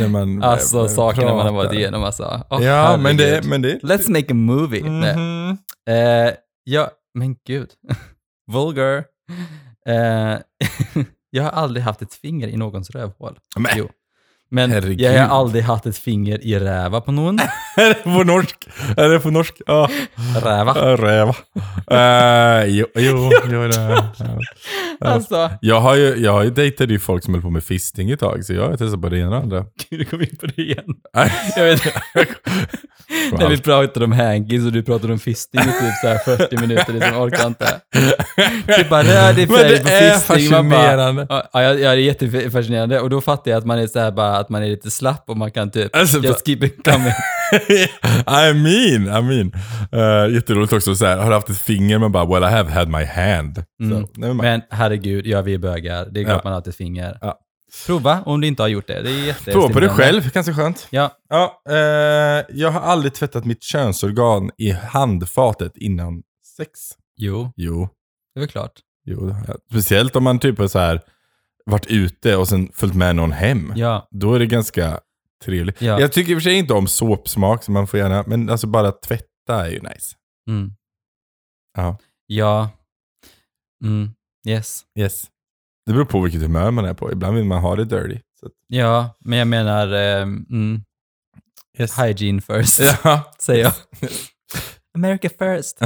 När 0.00 0.08
man 0.08 0.42
Alltså 0.42 0.78
eh, 0.80 0.86
sakerna 0.86 1.34
man 1.34 1.46
har 1.46 1.52
varit 1.52 1.72
igenom 1.72 2.04
alltså. 2.04 2.42
Åh, 2.50 2.64
Ja, 2.64 2.96
men 2.96 3.16
det, 3.16 3.44
men 3.44 3.62
det 3.62 3.78
Let's 3.82 4.10
make 4.10 4.26
a 4.30 4.34
movie. 4.34 4.90
Nej. 4.90 5.16
Mhm. 5.16 5.58
Eh, 5.88 6.32
ja, 6.64 6.90
men 7.14 7.36
gud. 7.46 7.68
Vulgar. 8.52 9.04
Eh, 9.88 10.38
jag 11.30 11.42
har 11.42 11.50
aldrig 11.50 11.84
haft 11.84 12.02
ett 12.02 12.14
finger 12.14 12.48
i 12.48 12.56
någons 12.56 12.90
rövhål. 12.90 13.38
Men. 13.58 13.72
Jo. 13.76 13.88
Men 14.52 14.70
Herregud. 14.70 15.00
jag 15.00 15.26
har 15.26 15.38
aldrig 15.38 15.64
haft 15.64 15.86
ett 15.86 15.98
finger 15.98 16.44
i 16.46 16.58
räva 16.58 17.00
på 17.00 17.12
någon. 17.12 17.38
är 17.76 17.88
det 17.88 17.94
på 17.94 18.24
norsk? 18.24 18.56
Är 18.96 19.08
det 19.08 19.20
på 19.20 19.30
norsk? 19.30 19.54
Ja. 19.66 19.90
Räva. 20.42 20.74
Räva. 20.96 21.34
Uh, 21.92 22.68
jo, 22.68 22.86
jo, 22.94 23.30
jo 23.50 23.68
det. 23.68 24.04
Alltså, 25.00 25.50
Jag 25.60 25.80
har 25.80 25.94
ju, 25.96 26.16
jag 26.16 26.32
har 26.32 26.42
ju 26.42 26.50
dejtat 26.50 26.90
ju 26.90 26.98
folk 26.98 27.24
som 27.24 27.34
höll 27.34 27.42
på 27.42 27.50
med 27.50 27.64
fisting 27.64 28.10
ett 28.10 28.20
tag, 28.20 28.44
så 28.44 28.52
jag 28.52 28.70
har 28.70 28.76
testat 28.76 29.02
på 29.02 29.08
det 29.08 29.18
ena 29.18 29.36
och 29.36 29.42
andra. 29.42 29.64
gud, 29.90 30.00
du 30.00 30.04
kom 30.04 30.20
in 30.20 30.36
på 30.40 30.46
det 30.46 30.62
igen. 30.62 30.94
Jag 31.56 31.64
vet 31.64 31.82
När 33.38 33.48
vi 33.48 33.58
pratade 33.60 34.04
om 34.04 34.12
hankies 34.12 34.64
och 34.66 34.72
du 34.72 34.82
pratade 34.82 35.12
om 35.12 35.18
fisting 35.18 35.60
i 35.60 35.64
typ 35.64 35.94
så 36.02 36.08
här 36.08 36.18
40 36.36 36.56
minuter, 36.60 36.92
liksom 36.92 37.16
orkar 37.16 37.46
inte. 37.46 37.80
Du 38.76 38.84
bara 38.90 39.02
rör 39.02 39.32
dig 39.32 39.46
färg 39.46 39.68
det 39.68 39.82
på 39.82 39.88
är 39.88 40.10
fisting. 40.18 40.50
Man 40.50 40.68
bara, 40.70 40.80
fascinerande. 40.80 41.26
ja, 41.28 41.48
ja, 41.52 41.60
ja, 41.62 41.72
det 41.74 41.80
är 41.86 41.96
jättefascinerande. 41.96 43.00
Och 43.00 43.10
då 43.10 43.20
fattar 43.20 43.50
jag 43.50 43.58
att 43.58 43.66
man 43.66 43.78
är 43.78 43.86
så 43.86 44.00
här 44.00 44.10
bara, 44.10 44.36
att 44.36 44.48
man 44.48 44.62
är 44.62 44.66
lite 44.66 44.90
slapp 44.90 45.24
och 45.26 45.36
man 45.36 45.50
kan 45.50 45.70
typ 45.70 45.96
Alltså, 45.96 46.18
just 46.18 46.46
keep 46.46 46.58
it 46.64 46.84
coming. 46.84 47.12
I 48.26 48.52
mean, 48.54 49.02
I 49.18 49.22
mean. 49.22 49.52
Uh, 49.94 50.34
jätteroligt 50.34 50.72
också 50.72 50.94
så 50.94 51.06
här, 51.06 51.16
har 51.16 51.28
du 51.28 51.34
haft 51.34 51.48
ett 51.50 51.58
finger 51.60 51.98
men 51.98 52.12
bara 52.12 52.24
well 52.26 52.42
I 52.42 52.46
have 52.56 52.70
had 52.70 52.88
my 52.88 53.04
hand. 53.04 53.64
Mm. 53.82 53.90
Så, 53.92 54.08
nej, 54.14 54.28
men, 54.28 54.36
Men 54.36 54.60
herregud, 54.70 55.26
ja 55.26 55.42
vi 55.42 55.54
är 55.54 55.58
bögar. 55.58 56.06
Det 56.10 56.20
är 56.20 56.24
klart 56.24 56.36
Ja. 56.36 56.40
man 56.44 56.52
har 56.52 56.68
ett 56.68 56.76
finger. 56.76 57.18
Ja. 57.20 57.38
Prova 57.86 58.22
om 58.22 58.40
du 58.40 58.46
inte 58.46 58.62
har 58.62 58.68
gjort 58.68 58.86
det. 58.86 59.02
Det 59.02 59.10
är 59.10 59.26
jätte 59.26 59.52
Prova 59.52 59.68
på 59.72 59.80
det 59.80 59.88
själv, 59.88 60.32
ganska 60.32 60.54
skönt. 60.54 60.86
Ja, 60.90 61.16
Ja, 61.28 61.62
eh, 61.68 61.76
jag 62.48 62.70
har 62.70 62.80
aldrig 62.80 63.14
tvättat 63.14 63.44
mitt 63.44 63.62
könsorgan 63.62 64.50
i 64.58 64.70
handfatet 64.70 65.76
innan 65.76 66.22
sex. 66.56 66.70
jo, 67.16 67.52
Jo, 67.56 67.88
det 68.34 68.38
är 68.38 68.40
väl 68.40 68.48
klart. 68.50 68.72
jo. 69.04 69.34
Speciellt 69.70 70.16
om 70.16 70.24
man 70.24 70.38
typ 70.38 70.58
har 70.58 70.68
så 70.68 70.78
här 70.78 71.00
varit 71.66 71.86
ute 71.86 72.36
och 72.36 72.48
sen 72.48 72.68
följt 72.74 72.94
med 72.94 73.16
någon 73.16 73.32
hem. 73.32 73.72
Ja, 73.76 74.08
Då 74.10 74.34
är 74.34 74.38
det 74.38 74.46
ganska 74.46 75.00
trevligt. 75.44 75.82
Ja. 75.82 76.00
Jag 76.00 76.12
tycker 76.12 76.32
i 76.32 76.34
och 76.34 76.38
för 76.38 76.42
sig 76.42 76.54
inte 76.54 76.74
om 76.74 76.86
såpsmak, 76.88 77.64
så 77.64 77.70
man 77.72 77.86
får 77.86 78.00
gärna, 78.00 78.24
men 78.26 78.50
alltså 78.50 78.66
bara 78.66 78.92
tvätta 78.92 79.26
är 79.66 79.70
ju 79.70 79.80
nice. 79.80 80.16
mm. 80.48 80.70
Ja. 81.76 81.98
Ja. 82.26 82.70
Mm. 83.84 84.10
Yes. 84.48 84.82
Yes. 84.98 85.24
Det 85.90 85.94
beror 85.94 86.04
på 86.04 86.20
vilket 86.20 86.42
humör 86.42 86.70
man 86.70 86.84
är 86.84 86.94
på. 86.94 87.12
Ibland 87.12 87.36
vill 87.36 87.44
man 87.44 87.60
ha 87.60 87.76
det 87.76 87.84
dirty. 87.84 88.18
Så. 88.40 88.48
Ja, 88.66 89.16
men 89.20 89.38
jag 89.38 89.48
menar, 89.48 89.92
eh, 89.92 90.22
mm, 90.22 90.82
Yes. 91.78 91.98
hygiene 91.98 92.40
first, 92.40 92.80
Ja. 93.04 93.32
säger 93.38 93.62
jag. 93.64 93.72
America 94.94 95.28
first. 95.38 95.82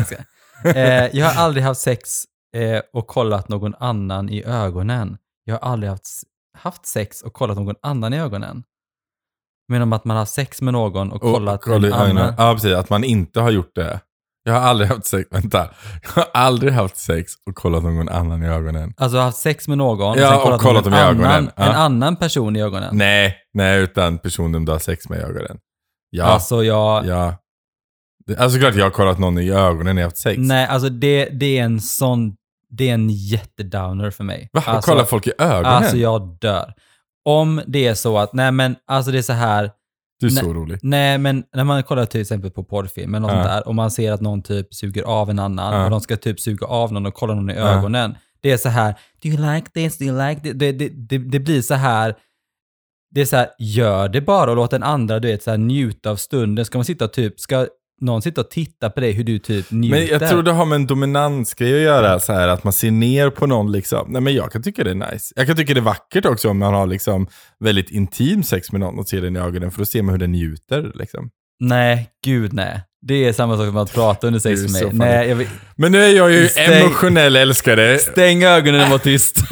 Eh, 0.64 1.16
jag 1.16 1.26
har 1.26 1.42
aldrig 1.42 1.64
haft 1.64 1.80
sex 1.80 2.24
eh, 2.56 2.82
och 2.92 3.06
kollat 3.06 3.48
någon 3.48 3.74
annan 3.74 4.28
i 4.28 4.44
ögonen. 4.44 5.16
Jag 5.44 5.54
har 5.54 5.70
aldrig 5.72 5.90
haft, 5.90 6.06
haft 6.58 6.86
sex 6.86 7.22
och 7.22 7.32
kollat 7.32 7.56
någon 7.56 7.76
annan 7.82 8.12
i 8.12 8.20
ögonen. 8.20 8.62
Men 9.68 9.82
om 9.82 9.92
att 9.92 10.04
man 10.04 10.16
har 10.16 10.24
sex 10.26 10.62
med 10.62 10.72
någon 10.72 11.12
och 11.12 11.20
kollat 11.20 11.60
kolla 11.62 11.88
i 11.88 11.90
en 11.90 11.96
annan. 11.96 12.34
Ja, 12.38 12.52
precis. 12.54 12.74
Att 12.74 12.90
man 12.90 13.04
inte 13.04 13.40
har 13.40 13.50
gjort 13.50 13.74
det. 13.74 14.00
Jag 14.46 14.52
har 14.54 14.60
aldrig 14.60 14.88
haft 14.88 15.06
sex, 15.06 15.28
vänta. 15.30 15.68
Jag 16.02 16.10
har 16.22 16.26
aldrig 16.34 16.72
haft 16.72 16.96
sex 16.96 17.32
och 17.46 17.54
kollat 17.54 17.82
någon 17.82 18.08
annan 18.08 18.42
i 18.42 18.46
ögonen. 18.48 18.94
Alltså 18.96 19.18
haft 19.18 19.38
sex 19.38 19.68
med 19.68 19.78
någon 19.78 20.18
Ja, 20.18 20.28
sen 20.28 20.36
och 20.36 20.42
kollat, 20.42 20.60
kollat 20.60 20.84
någon 20.84 20.92
dem 20.92 21.00
i 21.00 21.02
annan, 21.02 21.24
ögonen. 21.24 21.50
Ja. 21.56 21.64
en 21.64 21.74
annan 21.74 22.16
person 22.16 22.56
i 22.56 22.62
ögonen. 22.62 22.96
Nej, 22.96 23.36
nej, 23.54 23.80
utan 23.80 24.18
personen 24.18 24.64
du 24.64 24.72
har 24.72 24.78
sex 24.78 25.08
med 25.08 25.18
i 25.18 25.22
ögonen. 25.22 25.58
Ja, 26.10 26.24
Alltså 26.24 26.64
jag, 26.64 27.06
ja. 27.06 27.36
Alltså 28.38 28.58
klart 28.58 28.74
jag 28.74 28.84
har 28.84 28.90
kollat 28.90 29.18
någon 29.18 29.38
i 29.38 29.50
ögonen 29.50 29.94
när 29.96 30.02
jag 30.02 30.06
har 30.06 30.10
haft 30.10 30.16
sex. 30.16 30.38
nej 30.38 30.66
alltså 30.66 30.88
det, 30.88 31.24
det 31.24 31.58
är 31.58 31.64
en 31.64 31.80
sån, 31.80 32.36
det 32.70 32.90
är 32.90 32.94
en 32.94 33.10
jättedowner 33.10 34.10
för 34.10 34.24
mig. 34.24 34.48
Va? 34.52 34.62
Alltså, 34.66 34.78
och 34.78 34.84
kollar 34.84 35.04
folk 35.04 35.26
i 35.26 35.32
ögonen? 35.38 35.64
Alltså 35.66 35.96
jag 35.96 36.38
dör. 36.40 36.72
Om 37.24 37.62
det 37.66 37.86
är 37.86 37.94
så 37.94 38.18
att, 38.18 38.32
nej 38.32 38.52
men 38.52 38.76
alltså 38.86 39.10
det 39.10 39.18
är 39.18 39.22
så 39.22 39.32
här, 39.32 39.70
du 40.20 40.26
är 40.26 40.30
nej. 40.30 40.44
så 40.44 40.54
rolig. 40.54 40.78
nej 40.82 41.18
men 41.18 41.44
när 41.54 41.64
man 41.64 41.82
kollar 41.82 42.06
till 42.06 42.20
exempel 42.20 42.50
på 42.50 42.64
porrfilm 42.64 43.14
eller 43.14 43.20
något 43.28 43.36
Ja. 43.36 43.42
sånt 43.42 43.48
där 43.54 43.68
och 43.68 43.74
man 43.74 43.90
ser 43.90 44.12
att 44.12 44.20
någon 44.20 44.42
typ 44.42 44.74
suger 44.74 45.02
av 45.02 45.30
en 45.30 45.38
annan 45.38 45.74
Ja. 45.74 45.84
och 45.84 45.90
de 45.90 46.00
ska 46.00 46.16
typ 46.16 46.40
suga 46.40 46.66
av 46.66 46.92
någon 46.92 47.06
och 47.06 47.14
kolla 47.14 47.34
någon 47.34 47.50
i 47.50 47.54
ögonen. 47.54 48.14
Det 48.40 48.50
är 48.52 48.56
så 48.56 48.68
här, 48.68 48.94
do 49.22 49.28
you 49.28 49.54
like 49.54 49.70
this, 49.70 49.98
do 49.98 50.04
you 50.04 50.28
like 50.28 50.40
this? 50.40 50.52
Det, 50.54 50.72
det, 50.72 50.88
det, 50.88 51.18
det 51.18 51.40
blir 51.40 51.62
så 51.62 51.74
här, 51.74 52.14
det 53.10 53.20
är 53.20 53.24
så 53.26 53.36
här, 53.36 53.48
gör 53.58 54.08
det 54.08 54.20
bara 54.20 54.50
och 54.50 54.56
låt 54.56 54.70
den 54.70 54.82
andra, 54.82 55.20
du 55.20 55.28
vet, 55.28 55.42
så 55.42 55.50
här, 55.50 55.58
njuta 55.58 56.10
av 56.10 56.16
stunden. 56.16 56.64
Ska 56.64 56.78
man 56.78 56.84
sitta 56.84 57.04
och 57.04 57.12
typ, 57.12 57.40
ska 57.40 57.66
någon 58.00 58.22
sitta 58.22 58.40
och 58.40 58.50
titta 58.50 58.90
på 58.90 59.00
dig 59.00 59.12
hur 59.12 59.24
du 59.24 59.38
typ 59.38 59.70
njuter? 59.70 59.98
Men 59.98 60.06
jag 60.06 60.30
tror 60.30 60.42
det 60.42 60.52
har 60.52 60.66
med 60.66 60.76
en 60.76 60.86
dominansgrej 60.86 61.74
att 61.74 61.82
göra, 61.82 62.20
så 62.20 62.32
här 62.32 62.48
att 62.48 62.64
man 62.64 62.72
ser 62.72 62.90
ner 62.90 63.30
på 63.30 63.46
någon 63.46 63.72
liksom. 63.72 64.06
Nej 64.12 64.22
men 64.22 64.34
jag 64.34 64.52
kan 64.52 64.62
tycka 64.62 64.84
det 64.84 64.90
är 64.90 65.12
nice. 65.12 65.32
Jag 65.36 65.46
kan 65.46 65.56
tycka 65.56 65.74
det 65.74 65.80
är 65.80 65.82
vackert 65.82 66.24
också 66.24 66.50
om 66.50 66.58
man 66.58 66.74
har 66.74 66.86
liksom 66.86 67.26
väldigt 67.60 67.90
intim 67.90 68.42
sex 68.42 68.72
med 68.72 68.80
någon 68.80 68.98
och 68.98 69.08
ser 69.08 69.20
den 69.20 69.36
i 69.36 69.40
ögonen, 69.40 69.70
för 69.70 69.78
då 69.78 69.84
ser 69.84 70.02
man 70.02 70.12
hur 70.12 70.18
den 70.18 70.32
njuter 70.32 70.92
liksom. 70.94 71.30
Nej, 71.60 72.10
gud 72.24 72.52
nej. 72.52 72.80
Det 73.06 73.14
är 73.28 73.32
samma 73.32 73.56
sak 73.56 73.66
som 73.66 73.76
att 73.76 73.94
prata 73.94 74.26
under 74.26 74.40
sex 74.40 74.60
är 74.60 74.68
med 74.84 74.94
mig. 74.94 75.08
Nej, 75.08 75.28
jag 75.28 75.36
vill, 75.36 75.48
Men 75.76 75.92
nu 75.92 76.04
är 76.04 76.08
jag 76.16 76.32
ju 76.32 76.46
Stäng- 76.48 76.72
emotionell 76.80 77.36
älskare. 77.36 77.98
stäng 77.98 78.44
ögonen 78.44 78.82
och 78.82 78.88
var 78.90 78.98
tyst. 78.98 79.36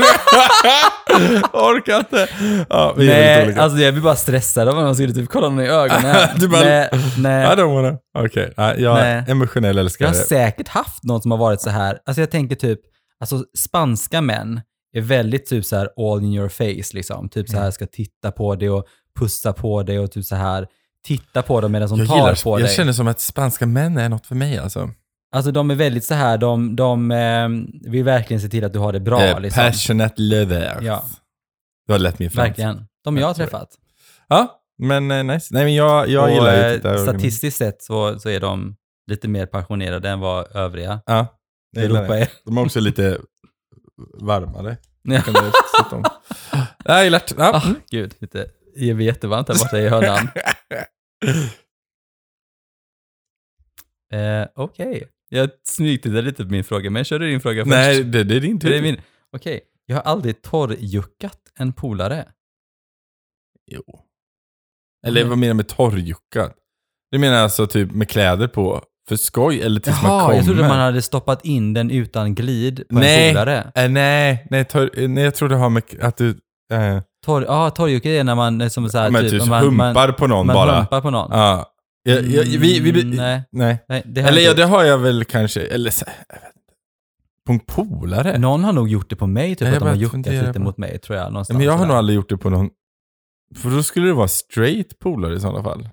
Orkar 1.52 1.98
inte. 1.98 2.28
Ja, 2.68 2.94
vi 2.96 3.10
är 3.10 3.14
nej, 3.36 3.44
olika. 3.46 3.62
alltså 3.62 3.78
jag 3.78 3.94
blir 3.94 4.02
bara 4.02 4.16
stressad 4.16 4.68
av 4.68 4.78
att 4.78 4.84
man 4.84 4.94
skulle 4.94 5.12
typ 5.14 5.28
kolla 5.30 5.48
någon 5.48 5.60
i 5.64 5.68
ögonen. 5.68 6.16
Du 6.36 6.48
bara- 6.48 6.60
nej, 6.64 6.88
nej. 7.18 7.44
I 7.44 7.56
don't 7.56 7.74
wanna. 7.74 7.98
Okej, 8.18 8.52
nej, 8.56 8.76
jag 8.82 9.00
är 9.00 9.30
emotionell 9.30 9.76
Jag 9.76 9.84
älskare. 9.84 10.06
har 10.08 10.14
säkert 10.14 10.68
haft 10.68 11.04
någon 11.04 11.22
som 11.22 11.30
har 11.30 11.38
varit 11.38 11.60
så 11.60 11.70
här. 11.70 11.98
Alltså 12.06 12.22
jag 12.22 12.30
tänker 12.30 12.56
typ, 12.56 12.80
alltså 13.20 13.44
spanska 13.58 14.20
män 14.20 14.60
är 14.96 15.00
väldigt 15.00 15.46
typ 15.46 15.64
så 15.64 15.76
här 15.76 15.88
all 15.98 16.22
in 16.24 16.34
your 16.34 16.48
face 16.48 16.96
liksom. 16.96 17.28
Typ 17.28 17.48
så 17.48 17.56
här 17.56 17.62
Mm. 17.62 17.72
ska 17.72 17.86
titta 17.86 18.30
på 18.32 18.54
dig 18.54 18.70
och 18.70 18.84
pussa 19.18 19.52
på 19.52 19.82
dig 19.82 19.98
och 19.98 20.12
typ 20.12 20.24
så 20.24 20.36
här 20.36 20.66
titta 21.04 21.42
på 21.42 21.60
dem 21.60 21.72
medan 21.72 21.88
de 21.88 21.98
Jag, 21.98 22.08
tar 22.08 22.16
gillar, 22.16 22.42
på 22.44 22.60
jag 22.60 22.68
dig. 22.68 22.76
känner 22.76 22.92
som 22.92 23.08
att 23.08 23.20
spanska 23.20 23.66
män 23.66 23.96
är 23.98 24.08
något 24.08 24.26
för 24.26 24.34
mig 24.34 24.58
alltså. 24.58 24.90
Alltså 25.34 25.50
de 25.52 25.70
är 25.70 25.74
väldigt 25.74 26.04
så 26.04 26.14
här, 26.14 26.38
de, 26.38 26.76
de 26.76 27.10
eh, 27.10 27.48
vill 27.90 28.04
verkligen 28.04 28.40
se 28.40 28.48
till 28.48 28.64
att 28.64 28.72
du 28.72 28.78
har 28.78 28.92
det 28.92 29.00
bra 29.00 29.22
Eh, 29.22 29.40
liksom. 29.40 29.62
Passionate 29.64 30.14
lovers. 30.16 30.78
Ja. 30.82 31.04
Du 31.86 31.92
har 31.92 31.98
lätt 32.00 32.18
min 32.18 32.30
franska. 32.30 32.48
Verkligen. 32.48 32.86
De 33.04 33.16
jag 33.16 33.24
har 33.24 33.30
Jag 33.30 33.36
träffat. 33.36 33.68
Ja, 34.28 34.60
men 34.78 35.10
eh, 35.10 35.24
nice. 35.24 35.54
Nej 35.54 35.64
men 35.64 35.74
jag, 35.74 36.08
jag 36.08 36.24
och 36.24 36.30
gillar 36.30 36.52
ju 36.56 36.74
eh, 36.74 36.80
det 36.82 36.88
ögonen. 36.90 36.98
statistiskt 37.14 37.56
sett 37.58 37.82
så, 37.82 38.18
så 38.18 38.28
är 38.28 38.40
de 38.40 38.76
lite 39.10 39.28
mer 39.28 39.46
passionerade 39.46 40.08
än 40.08 40.20
vad 40.20 40.56
övriga 40.56 41.00
Ja, 41.06 41.26
jag 41.72 41.84
Europa 41.84 42.14
det. 42.14 42.20
är. 42.20 42.28
De 42.44 42.58
är 42.58 42.62
också 42.64 42.80
lite 42.80 43.18
varmare. 44.20 44.76
Ja. 45.02 45.20
Det 45.26 45.32
jag 46.84 47.04
gillar 47.04 47.22
det. 47.28 47.34
Ja. 47.38 47.50
Ah, 47.56 47.62
gud, 47.90 48.14
lite, 48.18 48.46
det 48.74 48.94
blir 48.94 49.06
jättevarmt 49.06 49.48
här 49.48 49.58
borta 49.58 49.78
i 49.80 49.88
hörnan. 49.88 50.28
Eh, 54.12 54.46
Okej, 54.54 55.08
jag 55.28 55.50
smygtittade 55.64 56.22
lite 56.22 56.44
på 56.44 56.50
min 56.50 56.64
fråga, 56.64 56.90
men 56.90 57.04
kör 57.04 57.18
du 57.18 57.30
din 57.30 57.40
fråga 57.40 57.64
först? 57.64 57.70
Nej, 57.70 58.04
det, 58.04 58.24
det 58.24 58.36
är 58.36 58.40
din 58.40 58.60
tur. 58.60 58.70
det 58.70 58.78
är 58.78 58.82
min. 58.82 59.00
Okej, 59.36 59.60
jag 59.86 59.96
har 59.96 60.02
aldrig 60.02 60.42
torrjuckat 60.42 61.38
en 61.58 61.72
polare. 61.72 62.28
Jo. 63.70 63.82
Eller 65.06 65.20
Mm. 65.20 65.28
vad 65.28 65.38
menar 65.38 65.50
du 65.50 65.56
med 65.56 65.68
torrjuckad? 65.68 66.52
Du 67.10 67.18
menar 67.18 67.36
alltså 67.36 67.66
typ 67.66 67.92
med 67.92 68.08
kläder 68.08 68.48
på? 68.48 68.84
För 69.08 69.16
skoj 69.16 69.62
eller 69.62 69.80
tills 69.80 70.02
man 70.02 70.10
Jaha, 70.12 70.22
kommer? 70.22 70.36
jag 70.36 70.44
trodde 70.44 70.60
man 70.62 70.78
hade 70.78 71.02
stoppat 71.02 71.44
in 71.44 71.74
den 71.74 71.90
utan 71.90 72.34
glid 72.34 72.84
på 72.88 72.94
Nej. 72.94 73.28
en 73.28 73.34
polare. 73.34 73.72
Eh, 73.74 73.90
nej, 73.90 74.46
nej, 74.50 74.64
torr, 74.64 74.90
eh, 74.98 75.08
nej, 75.08 75.24
jag 75.24 75.34
tror 75.34 75.48
det 75.48 75.56
har 75.56 75.70
med 75.70 75.82
att 76.00 76.16
du... 76.16 76.30
Eh, 76.72 77.00
Torr, 77.24 77.44
ja, 77.44 77.70
torrjucka 77.70 78.10
är 78.10 78.24
när 78.24 78.34
man 78.34 78.60
eh, 78.60 78.68
som 78.68 78.88
så 78.88 78.98
här, 78.98 79.10
men 79.10 79.22
typ, 79.22 79.30
typ 79.30 79.46
man, 79.48 79.64
humpar 79.64 79.94
man, 79.94 80.14
på 80.14 80.26
någon 80.26 80.46
man 80.46 80.54
bara. 80.54 80.76
humpar 80.78 81.00
på 81.00 81.10
någon. 81.10 81.30
Ja. 81.32 81.68
Jag, 82.02 82.22
jag, 82.24 82.44
vi, 82.44 82.80
vi, 82.80 82.90
Mm, 83.02 83.16
nej, 83.16 83.42
nej. 83.52 83.84
nej, 83.88 84.02
det 84.06 84.20
Eller 84.20 84.42
ja, 84.42 84.54
det 84.54 84.64
har 84.64 84.84
jag 84.84 84.98
väl 84.98 85.24
kanske, 85.24 85.60
eller 85.60 85.90
så, 85.90 86.04
jag 86.28 86.34
vet 86.34 86.44
inte. 86.56 86.74
På 87.46 87.52
en 87.52 87.60
polare? 87.60 88.38
Någon 88.38 88.64
har 88.64 88.72
nog 88.72 88.88
gjort 88.88 89.10
det 89.10 89.16
på 89.16 89.26
mig, 89.26 89.54
typ 89.56 89.68
Ja, 89.68 89.74
att 89.74 89.78
de 89.80 89.88
har 89.88 89.94
juckat 89.94 90.26
lite 90.26 90.52
på- 90.52 90.60
mot 90.60 90.78
mig, 90.78 90.98
tror 90.98 91.16
jag. 91.18 91.24
Ja, 91.26 91.30
Någonstans 91.30 91.56
men 91.58 91.66
jag 91.66 91.72
har 91.72 91.86
nog 91.86 91.96
aldrig 91.96 92.16
gjort 92.16 92.28
det 92.28 92.36
på 92.36 92.50
någon... 92.50 92.70
För 93.56 93.70
då 93.70 93.82
skulle 93.82 94.06
det 94.06 94.12
vara 94.12 94.28
straight 94.28 94.98
polare 94.98 95.34
i 95.34 95.40
sådana 95.40 95.62
fall. 95.62 95.88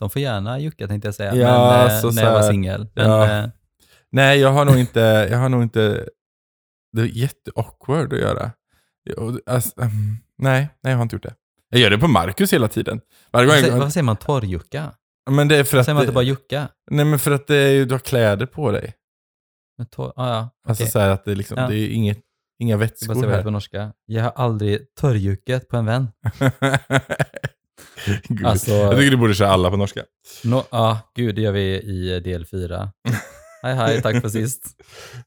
De 0.00 0.10
får 0.10 0.22
gärna 0.22 0.58
jucka 0.58 0.86
tänkte 0.88 1.08
jag 1.08 1.14
säga, 1.14 1.34
Ja, 1.34 1.70
men, 1.86 1.90
eh, 1.96 2.00
så 2.00 2.10
när 2.10 2.22
jag 2.22 2.32
var 2.32 2.42
så 2.42 2.48
singel. 2.48 2.88
Ja. 2.94 3.30
eh, 3.38 3.46
Nej, 4.12 4.38
jag 4.40 4.52
har 4.52 4.64
nog 4.64 4.78
inte... 4.78 5.00
Jag 5.30 5.38
har 5.38 5.48
nog 5.48 5.62
inte... 5.62 6.08
Det 6.92 7.02
är 7.02 7.06
jätte-awkward 7.06 8.12
att 8.14 8.18
göra. 8.20 8.50
Jag- 9.04 9.38
Alltså, 9.46 9.80
mm, 9.80 9.92
nej, 10.38 10.68
nej, 10.82 10.90
jag 10.90 10.96
har 10.98 11.02
inte 11.02 11.16
gjort 11.16 11.22
det. 11.22 11.34
Jag 11.68 11.80
gör 11.80 11.90
det 11.90 11.98
på 11.98 12.08
Marcus 12.08 12.52
hela 12.52 12.68
tiden. 12.68 13.00
Varje 13.32 13.46
gång 13.46 13.56
jag, 13.56 13.64
säger, 13.64 13.78
vad 13.78 13.92
säger 13.92 14.04
man 14.04 14.16
torrjucka? 14.16 14.92
men 15.30 15.48
det 15.48 15.56
är 15.56 15.64
för 15.64 15.78
att... 15.78 15.84
Säger 15.84 15.94
man 15.94 16.02
inte 16.02 16.10
det, 16.10 16.14
bara 16.14 16.24
jucka? 16.24 16.68
nej, 16.90 17.04
men 17.04 17.18
för 17.18 17.30
att 17.30 17.46
det 17.46 17.56
är 17.56 17.70
ju, 17.70 17.84
du 17.84 17.94
har 17.94 17.98
kläder 17.98 18.46
på 18.46 18.70
dig. 18.70 18.94
Men 19.78 19.86
Torr, 19.86 20.12
ah, 20.16 20.28
ja, 20.28 20.50
Alltså 20.68 20.82
okej. 20.82 20.90
så 20.92 20.98
här 20.98 21.08
att 21.08 21.24
det, 21.24 21.30
är 21.30 21.34
liksom, 21.36 21.58
Ja. 21.58 21.68
det 21.68 21.76
är 21.76 21.88
inget, 21.88 22.18
inga 22.58 22.72
Jag 22.72 22.78
vätskor 22.78 23.24
är 23.26 23.30
här. 23.30 23.42
på 23.42 23.50
norska. 23.50 23.92
Jag 24.06 24.22
har 24.24 24.30
aldrig 24.30 24.94
torrjuckat 24.94 25.68
på 25.68 25.76
en 25.76 25.86
vän. 25.86 26.08
Gud. 28.28 28.46
Alltså- 28.46 28.70
Jag 28.70 28.96
tycker 28.96 29.10
du 29.10 29.16
borde 29.16 29.34
köra 29.34 29.48
alla 29.48 29.70
på 29.70 29.76
norska. 29.76 30.02
Ja, 30.44 30.64
ah, 30.70 30.96
gud, 31.16 31.34
det 31.34 31.40
gör 31.40 31.52
vi 31.52 31.80
i 31.80 32.20
del 32.20 32.46
fyra. 32.46 32.92
hej, 33.62 33.74
hej, 33.74 34.02
tack 34.02 34.20
för 34.20 34.28
sist. 34.28 34.62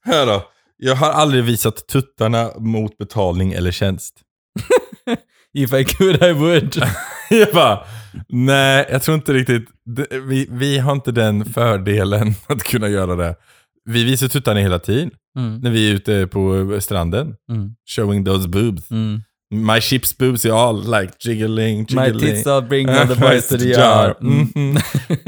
Här 0.01 0.25
då. 0.25 0.43
Jag 0.77 0.95
har 0.95 1.09
aldrig 1.09 1.43
visat 1.43 1.87
tuttarna 1.87 2.51
mot 2.57 2.97
betalning 2.97 3.53
eller 3.53 3.71
tjänst. 3.71 4.13
If 5.57 5.73
I 5.73 5.83
could 5.85 6.23
I 6.23 6.31
would. 6.33 6.75
jag 7.29 7.53
bara, 7.53 7.85
nej, 8.29 8.85
jag 8.91 9.01
tror 9.03 9.15
inte 9.15 9.33
riktigt, 9.33 9.65
vi, 10.27 10.47
vi 10.51 10.77
har 10.77 10.91
inte 10.91 11.11
den 11.11 11.45
fördelen 11.45 12.33
att 12.47 12.63
kunna 12.63 12.87
göra 12.89 13.15
det. 13.15 13.35
Vi 13.85 14.03
visar 14.03 14.27
tuttarna 14.27 14.59
hela 14.59 14.79
tiden 14.79 15.11
Mm, 15.37 15.59
när 15.59 15.69
vi 15.71 15.89
är 15.89 15.93
ute 15.93 16.27
på 16.27 16.77
stranden. 16.81 17.35
mm, 17.51 17.69
Showing 17.95 18.25
those 18.25 18.47
boobs. 18.49 18.91
mm. 18.91 19.21
My 19.51 19.79
ship's 19.79 20.17
boobs 20.19 20.45
are 20.45 20.53
all 20.53 21.01
like 21.01 21.13
jiggling, 21.19 21.77
My 21.91 22.05
jiggling. 22.05 22.19
tits 22.19 22.47
are 22.47 22.61
bring 22.61 22.89
all 22.89 23.07
the 23.07 23.15
boys 23.15 23.47
to 23.47 23.57
the 23.57 23.69
yard. 23.69 24.15
Mm. 24.21 24.47
Mhm. 24.55 24.77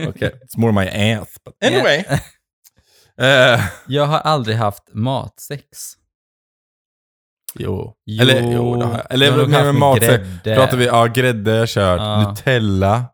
okay, 0.08 0.30
it's 0.44 0.58
more 0.58 0.72
my 0.72 0.88
ass. 0.88 1.28
But 1.46 1.54
anyway. 1.62 2.06
Eh, 3.22 3.60
Jag 3.88 4.06
har 4.06 4.20
aldrig 4.20 4.58
haft 4.58 4.84
matsex. 4.94 5.68
jo. 7.60 7.94
Jo, 8.06 8.22
Eller, 8.22 8.42
jo, 8.54 8.76
det 8.76 8.86
har 8.86 8.92
jag. 8.94 9.00
jag 9.00 9.12
Eller 9.14 9.38
nog 9.38 9.50
med, 9.50 9.56
haft 9.60 9.66
med 9.66 9.74
med 9.74 9.80
mat. 9.80 10.00
så 10.04 10.06
grädde. 10.12 10.56
Pratar 10.56 10.78
vi, 10.78 10.86
ja 10.86 11.06
grädde 11.06 11.52
har 11.52 11.58
jag 11.58 11.70
kört. 11.70 12.00
Ja. 12.00 12.30
Nutella. 12.30 13.06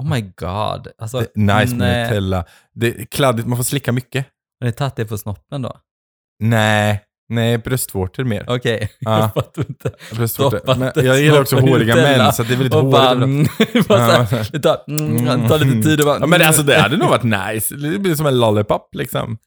Oh 0.00 0.10
my 0.10 0.20
god. 0.20 0.88
Alltså, 0.98 1.18
Det 1.18 1.30
nice 1.34 1.74
med 1.74 1.78
nej. 1.78 2.02
Nutella. 2.04 2.44
Det 2.74 3.00
är 3.00 3.04
kladdigt, 3.04 3.48
man 3.48 3.56
får 3.56 3.64
slicka 3.64 3.92
mycket. 3.92 4.26
Har 4.60 4.66
ni 4.66 4.72
tagit 4.72 4.96
det 4.96 5.06
på 5.06 5.18
snoppen 5.18 5.62
då? 5.62 5.80
Nej, 6.42 7.04
nej 7.28 7.58
bröstvårtor 7.58 8.24
mer. 8.24 8.44
Okej, 8.48 8.90
Ja. 8.98 9.18
jag 9.20 9.34
fattar 9.34 9.64
inte. 9.68 9.90
Bröstvårtor. 10.16 10.74
Men 10.78 10.92
jag 11.06 11.20
gillar 11.20 11.40
också 11.40 11.56
håriga 11.56 11.94
män, 11.94 12.32
så 12.32 12.42
att 12.42 12.48
det 12.48 12.54
är 12.54 12.58
väldigt 12.58 12.74
Och 12.74 12.84
bara, 12.84 13.08
hårigt. 13.08 13.22
mm, 13.24 13.84
bara 13.88 14.26
så 14.26 14.36
här, 14.36 14.48
det 14.52 14.60
tar, 14.60 14.78
mm, 14.88 15.24
det 15.42 15.48
tar 15.48 15.58
lite 15.58 15.88
tid 15.88 16.00
och 16.00 16.06
bara, 16.06 16.18
Ja, 16.20 16.26
men 16.26 16.42
alltså 16.42 16.62
det 16.62 16.78
hade 16.80 16.96
nog 16.96 17.08
varit 17.08 17.22
nice. 17.54 17.74
Det 17.74 17.98
blir 17.98 18.14
som 18.14 18.26
en 18.26 18.40
lollipop 18.40 18.88
liksom. 18.94 19.38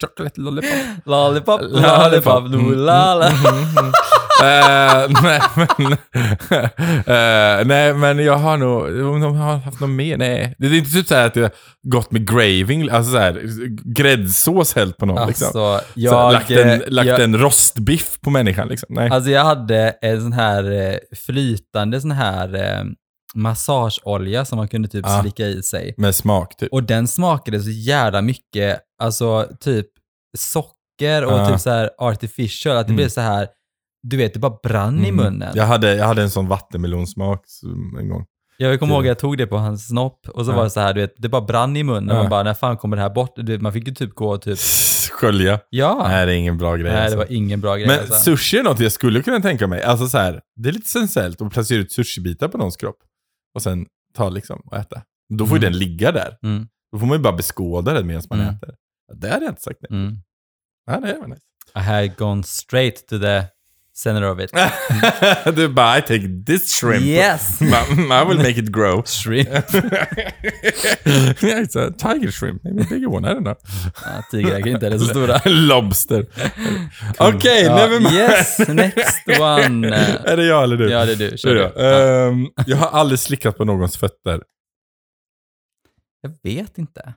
Chocolate 0.00 0.40
lollipop. 0.40 0.70
Lollipop, 1.04 1.60
Lollipop. 1.62 2.02
lollipop, 2.12 2.38
Mm, 2.46 2.70
lolala. 2.72 3.30
Eh, 4.42 5.10
nej, 5.22 5.40
men, 5.56 5.92
eh, 7.06 7.66
nej, 7.66 7.94
men 7.94 8.18
jag 8.24 8.36
har 8.36 8.56
nog, 8.56 8.82
om 9.14 9.20
de 9.20 9.36
har 9.36 9.56
haft 9.56 9.80
något 9.80 9.90
mer, 9.90 10.16
nej. 10.16 10.54
Det 10.58 10.66
är 10.66 10.74
inte 10.74 10.90
typ 10.90 11.06
så 11.06 11.14
här 11.14 11.26
att 11.26 11.36
jag 11.36 11.50
gått 11.82 12.10
med 12.10 12.28
graving, 12.28 12.90
alltså 12.90 13.12
så 13.12 13.18
här, 13.18 13.40
gräddsås 13.94 14.74
hällt 14.74 14.96
på 14.96 15.06
någon 15.06 15.28
liksom. 15.28 15.46
Alltså, 15.46 15.58
Så 15.58 15.72
här, 15.72 15.82
jag, 15.94 16.32
lagt 16.32 16.50
en, 16.50 16.82
lagt 16.86 17.08
jag, 17.08 17.20
en 17.22 17.38
rostbiff 17.38 18.20
på 18.20 18.30
människan 18.30 18.68
liksom. 18.68 18.86
Nej. 18.90 19.10
alltså 19.10 19.30
jag 19.30 19.44
hade 19.44 19.94
en 20.02 20.20
sån 20.20 20.32
här 20.32 20.70
eh, 20.92 20.96
flytande 21.26 22.00
sån 22.00 22.10
här 22.10 22.54
eh, 22.54 22.84
massageolja 23.34 24.44
som 24.44 24.56
man 24.56 24.68
kunde 24.68 24.88
typ 24.88 25.04
Ja. 25.08 25.20
slicka 25.22 25.46
i 25.46 25.62
sig. 25.62 25.94
Med 25.96 26.14
smak 26.14 26.56
typ. 26.56 26.72
Och 26.72 26.82
den 26.82 27.08
smakade 27.08 27.60
så 27.60 27.70
jävla 27.70 28.22
mycket, 28.22 28.80
alltså 29.02 29.46
typ 29.60 29.86
socker 30.38 31.24
och 31.24 31.32
Ja. 31.38 31.48
typ 31.50 31.60
så 31.60 31.70
här 31.70 31.90
artificial, 31.98 32.76
att 32.76 32.86
det 32.86 32.90
Mm. 32.90 32.96
blev 32.96 33.08
så 33.08 33.20
här, 33.20 33.48
du 34.10 34.16
vet, 34.16 34.34
det 34.34 34.40
bara 34.40 34.58
brann 34.62 35.04
i 35.04 35.08
Mm. 35.08 35.16
munnen. 35.16 35.52
Jag 35.54 35.66
hade, 35.66 35.94
jag 35.96 36.06
hade 36.06 36.22
en 36.22 36.30
sån 36.30 36.48
vattenmelonsmak 36.48 37.44
en 38.00 38.08
gång. 38.08 38.24
Jag 38.58 38.80
kommer 38.80 38.94
ihåg 38.94 39.02
att 39.02 39.08
jag 39.08 39.18
tog 39.18 39.38
det 39.38 39.46
på 39.46 39.56
hans 39.58 39.86
snopp 39.88 40.28
och 40.28 40.44
så 40.46 40.52
Ja. 40.52 40.56
var 40.56 40.64
det 40.64 40.70
så 40.70 40.80
här, 40.80 40.94
du 40.94 41.00
vet, 41.00 41.14
det 41.16 41.28
bara 41.28 41.42
brann 41.42 41.76
i 41.76 41.82
munnen. 41.82 42.16
Ja. 42.16 42.22
Man 42.22 42.30
bara, 42.30 42.42
när 42.42 42.54
fan 42.54 42.76
kommer 42.76 42.96
det 42.96 43.02
här 43.02 43.10
bort? 43.10 43.32
Du 43.36 43.52
vet, 43.52 43.60
man 43.60 43.72
fick 43.72 43.88
ju 43.88 43.94
typ 43.94 44.14
gå 44.14 44.28
och 44.34 44.42
typ, 44.42 44.58
Skölja. 45.12 45.60
ja. 45.70 46.04
Nej, 46.08 46.26
det 46.26 46.32
är 46.32 46.36
ingen 46.36 46.58
bra 46.58 46.76
grej. 46.76 46.92
Nej, 46.92 47.00
alltså. 47.02 47.18
det 47.18 47.24
var 47.24 47.32
ingen 47.32 47.60
bra 47.60 47.76
grej. 47.76 47.86
Men 47.86 47.98
alltså. 48.00 48.14
sushi 48.36 48.58
är 48.58 48.62
något 48.62 48.80
jag 48.80 48.92
skulle 48.92 49.22
kunna 49.22 49.40
tänka 49.40 49.66
mig. 49.66 49.82
Alltså 49.82 50.08
så 50.08 50.18
här, 50.18 50.40
det 50.56 50.68
är 50.68 50.72
lite 50.72 50.88
sensuellt 50.88 51.42
att 51.42 51.52
placera 51.52 51.78
ut 51.78 51.92
sushibitar 51.92 52.48
på 52.48 52.58
någons 52.58 52.76
kropp. 52.76 52.98
Och 53.54 53.62
sen 53.62 53.86
ta 54.14 54.28
liksom 54.28 54.60
och 54.64 54.76
äta. 54.76 55.02
Då 55.38 55.46
får 55.46 55.58
ju 55.58 55.62
Mm. 55.66 55.72
den 55.72 55.78
ligga 55.78 56.12
där. 56.12 56.38
Mm, 56.42 56.66
Då 56.92 56.98
får 56.98 57.06
man 57.06 57.16
ju 57.16 57.22
bara 57.22 57.36
beskåda 57.36 57.92
den 57.94 58.06
medan 58.06 58.22
man 58.30 58.40
Mm. 58.40 58.54
äter. 58.54 58.74
Det 59.14 59.28
hade 59.30 59.44
jag 59.44 59.52
inte 59.52 59.62
sagt 59.62 59.78
nej. 59.90 60.00
mm. 60.00 60.16
Ja, 60.86 61.00
det 61.00 61.18
var 61.20 61.26
nice. 61.28 61.42
I 61.76 61.78
had 61.78 62.16
gone 62.16 62.42
straight 62.42 63.06
to 63.08 63.18
the 63.18 63.42
center 63.96 64.24
of 64.28 64.38
it. 64.40 64.50
du 65.56 65.68
bara, 65.68 65.98
I 65.98 66.00
take 66.02 66.44
this 66.46 66.72
shrimp. 66.72 67.04
Yes! 67.04 67.62
I 67.62 68.24
will 68.28 68.36
make 68.38 68.58
it 68.58 68.70
grow. 68.70 69.02
Shrimp. 69.06 69.48
yeah, 71.42 71.62
it's 71.62 71.76
a 71.76 71.90
tiger 71.90 72.30
shrimp. 72.30 72.64
Maybe 72.64 72.82
a 72.82 72.86
bigger 72.86 73.08
one, 73.08 73.24
I 73.24 73.32
don't 73.34 73.44
know. 73.44 73.56
Ja, 74.04 74.22
tigrar 74.30 74.66
inte 74.66 74.86
är 74.86 74.98
så 74.98 75.04
stora. 75.04 75.40
Lobster. 75.44 76.26
Okej, 77.18 77.64
Ja, 77.64 77.76
never 77.76 78.00
mind. 78.00 78.14
Yes, 78.14 78.58
next 78.68 79.40
one. 79.40 79.88
är 80.24 80.36
det 80.36 80.44
jag 80.46 80.62
eller 80.62 80.76
du? 80.76 80.90
Ja, 80.90 81.04
det 81.04 81.12
är 81.12 81.30
du. 81.30 81.38
Kör 81.38 81.54
du. 81.54 81.60
Ja. 81.60 81.82
Ehm, 81.82 82.48
jag 82.66 82.76
har 82.76 82.88
aldrig 82.88 83.18
slickat 83.18 83.56
på 83.56 83.64
någons 83.64 83.96
fötter. 83.96 84.42
Jag 86.20 86.52
vet 86.52 86.78
inte. 86.78 87.14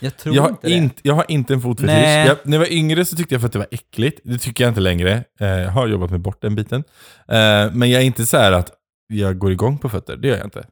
Jag 0.00 0.16
tror 0.16 0.34
Jag 0.34 0.42
har, 0.42 0.48
inte 0.48 0.66
det. 0.68 0.72
inte, 0.74 1.00
jag 1.04 1.14
har 1.14 1.24
inte 1.28 1.54
en 1.54 1.60
fotfetisch. 1.60 2.26
Jag, 2.26 2.36
när 2.42 2.52
jag 2.52 2.58
var 2.58 2.72
yngre 2.72 3.04
så 3.04 3.16
tyckte 3.16 3.34
jag 3.34 3.40
för 3.40 3.46
att 3.46 3.52
det 3.52 3.58
var 3.58 3.68
äckligt. 3.70 4.20
Det 4.24 4.38
tycker 4.38 4.64
jag 4.64 4.70
inte 4.70 4.80
längre. 4.80 5.24
Eh, 5.40 5.46
jag 5.48 5.70
har 5.70 5.86
jobbat 5.86 6.10
mig 6.10 6.18
bort 6.18 6.42
den 6.42 6.54
biten. 6.54 6.84
Eh, 7.28 7.72
men 7.72 7.90
jag 7.90 8.02
är 8.02 8.06
inte 8.06 8.26
så 8.26 8.36
här 8.36 8.52
att 8.52 8.70
jag 9.08 9.38
går 9.38 9.52
igång 9.52 9.78
på 9.78 9.88
fötter. 9.88 10.16
Det 10.16 10.28
gör 10.28 10.36
jag 10.36 10.46
inte. 10.46 10.66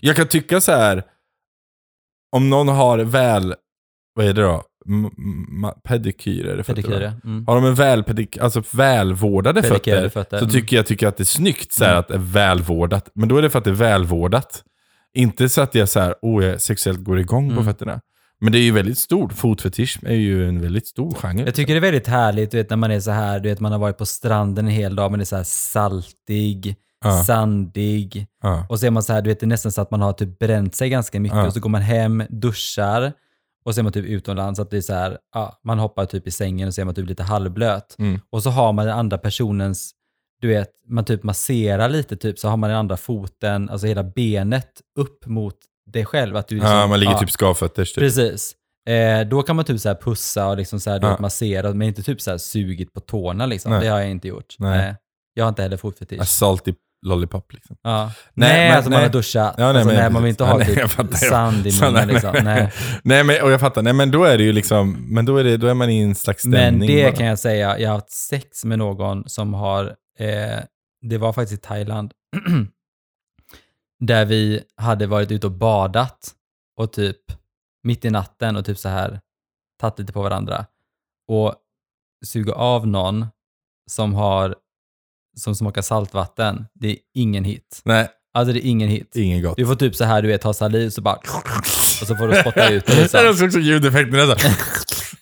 Jag 0.00 0.16
kan 0.16 0.28
tycka 0.28 0.60
så 0.60 0.72
här. 0.72 1.02
Om 2.36 2.50
någon 2.50 2.68
har 2.68 2.98
väl, 2.98 3.54
vad 4.14 4.26
är 4.26 4.32
det 4.32 4.42
då? 4.42 4.62
M- 4.88 5.10
ma- 5.64 5.80
pedikyr 5.84 6.46
är 6.46 6.56
det 6.56 6.64
fötter, 6.64 6.82
va? 6.82 6.88
Pedikyr, 6.88 7.12
mm. 7.24 7.46
Har 7.46 7.54
de 7.54 7.64
en 7.64 7.74
väl, 7.74 8.02
pedik, 8.04 8.38
alltså 8.38 8.62
välvårdade 8.72 9.62
fötter, 9.62 10.08
fötter, 10.08 10.38
så 10.38 10.44
mm. 10.44 10.52
tycker 10.52 10.76
jag 10.76 10.86
tycker 10.86 11.06
att 11.08 11.16
det 11.16 11.22
är 11.22 11.24
snyggt 11.24 11.72
så 11.72 11.84
Mm. 11.84 11.98
att 11.98 12.08
det 12.08 12.14
är 12.14 12.18
välvårdat. 12.18 13.10
Men 13.14 13.28
då 13.28 13.36
är 13.36 13.42
det 13.42 13.50
för 13.50 13.58
att 13.58 13.64
det 13.64 13.70
är 13.70 13.74
välvårdat. 13.74 14.62
Inte 15.14 15.48
så 15.48 15.60
att 15.62 15.74
jag 15.74 15.88
så 15.88 16.00
här, 16.00 16.14
oh, 16.22 16.44
jag 16.44 16.62
sexuellt 16.62 17.00
går 17.04 17.18
igång 17.20 17.48
på 17.48 17.52
Mm. 17.60 17.64
fötterna. 17.64 18.00
Men 18.44 18.52
det 18.52 18.58
är 18.58 18.62
ju 18.62 18.70
väldigt 18.72 18.98
stort. 18.98 19.32
Fotfetisch 19.32 19.98
är 20.02 20.14
ju 20.14 20.48
en 20.48 20.60
väldigt 20.60 20.86
stor 20.86 21.14
genre. 21.14 21.44
Jag 21.44 21.54
tycker 21.54 21.74
det 21.74 21.78
är 21.78 21.80
väldigt 21.80 22.06
härligt, 22.06 22.50
du 22.50 22.56
vet 22.56 22.70
när 22.70 22.76
man 22.76 22.90
är 22.90 23.00
så 23.00 23.10
här, 23.10 23.40
du 23.40 23.48
vet 23.48 23.60
man 23.60 23.72
har 23.72 23.78
varit 23.78 23.98
på 23.98 24.06
stranden 24.06 24.64
en 24.64 24.70
hel 24.70 24.96
dag, 24.96 25.10
men 25.10 25.18
det 25.18 25.22
är 25.22 25.26
så 25.26 25.36
här 25.36 25.44
saltig, 25.44 26.76
Ja. 27.04 27.24
sandig. 27.24 28.26
Ja. 28.42 28.66
Och 28.68 28.80
så 28.80 28.86
är 28.86 28.90
man 28.90 29.02
så 29.02 29.12
här, 29.12 29.22
du 29.22 29.30
vet 29.30 29.40
det 29.40 29.46
är 29.46 29.48
nästan 29.48 29.72
så 29.72 29.80
att 29.80 29.90
man 29.90 30.00
har 30.00 30.12
typ 30.12 30.38
bränt 30.38 30.74
sig 30.74 30.88
ganska 30.88 31.20
mycket 31.20 31.38
Ja. 31.38 31.46
och 31.46 31.52
så 31.52 31.60
går 31.60 31.70
man 31.70 31.82
hem, 31.82 32.22
duschar 32.28 33.12
och 33.64 33.74
så 33.74 33.80
är 33.80 33.82
man 33.82 33.92
typ 33.92 34.06
utomlands, 34.06 34.60
att 34.60 34.70
det 34.70 34.76
är 34.76 34.80
så 34.80 34.92
här, 34.94 35.18
man 35.64 35.78
hoppar 35.78 36.06
typ 36.06 36.26
i 36.26 36.30
sängen 36.30 36.68
och 36.68 36.74
så 36.74 36.80
är 36.80 36.84
man 36.84 36.94
typ 36.94 37.08
lite 37.08 37.22
halvblöt. 37.22 37.96
Mm. 37.98 38.20
Och 38.30 38.42
så 38.42 38.50
har 38.50 38.72
man 38.72 38.86
den 38.86 38.98
andra 38.98 39.18
personens, 39.18 39.92
du 40.40 40.48
vet, 40.48 40.68
man 40.88 41.04
typ 41.04 41.22
masserar 41.22 41.88
lite 41.88 42.16
typ, 42.16 42.38
så 42.38 42.48
har 42.48 42.56
man 42.56 42.70
den 42.70 42.78
andra 42.78 42.96
foten, 42.96 43.70
alltså 43.70 43.86
hela 43.86 44.04
benet 44.04 44.70
upp 44.98 45.26
mot 45.26 45.56
dig 45.92 46.04
själv. 46.04 46.36
Att 46.36 46.48
du 46.48 46.54
liksom, 46.54 46.72
ja, 46.72 46.86
man 46.86 47.00
ligger 47.00 47.12
ja, 47.12 47.18
typ 47.18 47.30
skavfötters. 47.30 47.92
Typ. 47.92 48.02
Precis. 48.02 48.52
Eh, 48.88 49.20
då 49.28 49.42
kan 49.42 49.56
man 49.56 49.64
typ 49.64 49.80
så 49.80 49.88
här 49.88 49.96
pussa 49.96 50.46
och 50.48 50.56
liksom 50.56 50.80
så 50.80 50.90
här, 50.90 50.98
Ja. 51.02 51.16
massera, 51.20 51.72
men 51.74 51.88
inte 51.88 52.02
typ 52.02 52.20
så 52.20 52.30
här 52.30 52.38
sugit 52.38 52.92
på 52.92 53.00
tårna 53.00 53.46
liksom. 53.46 53.72
Nej. 53.72 53.80
Det 53.80 53.86
har 53.88 53.98
jag 54.00 54.10
inte 54.10 54.28
gjort. 54.28 54.54
Nej. 54.58 54.78
Nej. 54.78 54.96
Jag 55.34 55.44
har 55.44 55.48
inte 55.48 55.62
heller 55.62 55.76
fotfetisch. 55.76 56.20
A 56.20 56.24
salty 56.24 56.74
lollipop 57.06 57.52
liksom. 57.52 57.76
Ja. 57.82 58.12
Nej, 58.34 58.48
Nej, 58.48 58.68
men- 58.68 58.76
alltså 58.76 58.90
man 58.90 58.98
nej. 59.00 59.06
har 59.08 59.12
duschat. 59.12 59.54
Ja, 59.58 59.64
nej, 59.64 59.66
alltså, 59.66 59.86
men- 59.86 59.96
nej, 59.96 60.10
man 60.10 60.22
vill 60.22 60.30
inte 60.30 60.44
Ja, 60.44 60.50
ha 60.50 60.58
nej, 60.58 60.66
typ 60.74 60.90
fattar, 60.90 61.14
sand 61.16 61.66
i 61.66 61.80
munnen 61.80 62.08
liksom. 62.08 62.36
Nej. 62.44 62.72
Nej, 63.02 63.24
men, 63.24 63.42
och 63.42 63.50
jag 63.52 63.60
fattar. 63.60 63.82
Nej, 63.82 63.92
men 63.92 64.10
då 64.10 64.24
är 64.24 64.38
det 64.38 64.44
ju 64.44 64.52
liksom, 64.52 65.06
men 65.14 65.24
då 65.24 65.36
är, 65.36 65.44
det, 65.44 65.56
då 65.56 65.66
är 65.66 65.74
man 65.74 65.90
i 65.90 66.00
en 66.02 66.14
slags 66.14 66.40
stämning. 66.40 66.78
Men 66.78 66.96
det 66.96 67.02
bara. 67.04 67.12
kan 67.16 67.26
jag 67.26 67.38
säga, 67.38 67.78
jag 67.78 67.88
har 67.90 67.94
haft 67.94 68.10
sex 68.10 68.64
med 68.64 68.78
någon 68.78 69.28
som 69.28 69.54
har, 69.54 69.84
eh, 70.18 70.58
det 71.10 71.18
var 71.18 71.32
faktiskt 71.32 71.64
i 71.64 71.66
Thailand, 71.66 72.12
där 74.00 74.24
vi 74.24 74.62
hade 74.76 75.06
varit 75.06 75.30
ute 75.30 75.46
och 75.46 75.52
badat 75.52 76.30
och 76.80 76.92
typ 76.92 77.16
mitt 77.82 78.04
i 78.04 78.10
natten 78.10 78.56
och 78.56 78.64
typ 78.64 78.78
så 78.78 78.88
här 78.88 79.20
tagit 79.80 79.98
lite 79.98 80.12
på 80.12 80.22
varandra 80.22 80.66
och 81.28 81.54
suga 82.26 82.52
av 82.52 82.86
någon 82.86 83.26
som 83.90 84.14
har 84.14 84.54
som 85.36 85.54
smakar 85.54 85.82
saltvatten, 85.82 86.66
det 86.74 86.88
är 86.88 86.96
ingen 87.14 87.44
hit. 87.44 87.80
Nej, 87.84 88.08
Alltså 88.34 88.52
det 88.52 88.66
är 88.66 88.70
ingen 88.70 88.88
hit. 88.88 89.16
ingen 89.16 89.42
gott. 89.42 89.56
Du 89.56 89.66
får 89.66 89.74
typ 89.74 89.96
så 89.96 90.04
här, 90.04 90.22
du 90.22 90.28
vet, 90.28 90.40
ta 90.40 90.54
saliv 90.54 90.90
så 90.90 91.00
bara 91.02 91.14
och 92.00 92.06
så 92.06 92.16
får 92.16 92.28
du 92.28 92.34
spotta 92.40 92.68
ut 92.68 92.86
det 92.86 92.92
Det 92.94 93.14
är 93.14 93.28
liksom. 93.28 93.46
också 93.46 93.58
ljudeffekterna. 93.58 94.26
Så. 94.26 94.48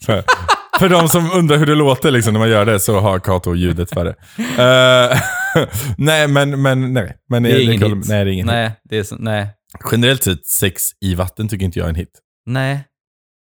Så. 0.05 0.23
För 0.79 0.89
de 0.89 1.09
som 1.09 1.31
undrar 1.33 1.57
hur 1.57 1.67
det 1.67 1.75
låter 1.75 2.11
liksom, 2.11 2.33
när 2.33 2.41
man 2.41 2.51
gör 2.51 2.65
det 2.65 2.81
så 2.81 3.01
har 3.01 3.19
Kato 3.19 3.55
ljudet 3.55 3.91
för 3.91 4.05
det. 4.05 4.15
Eh, 4.63 5.21
nej, 5.99 6.29
men, 6.29 6.63
men 6.63 6.93
nej. 6.93 7.17
Men 7.29 7.43
Det 7.43 7.51
är 7.53 7.61
ingen 7.61 7.83
hit. 7.99 8.09
Nej, 8.09 8.25
det 8.25 8.31
är 8.31 8.33
ingen 8.33 8.49
hit. 8.49 8.53
Nej, 8.55 8.71
det 8.85 8.99
är 8.99 9.03
så, 9.03 9.17
nej, 9.17 9.49
Generellt 9.93 10.23
sett, 10.23 10.47
sex 10.47 10.83
i 11.01 11.15
vatten 11.15 11.49
tycker 11.49 11.65
inte 11.65 11.79
jag 11.79 11.87
är 11.87 11.91
en 11.91 11.95
hit. 11.95 12.21
nej, 12.47 12.85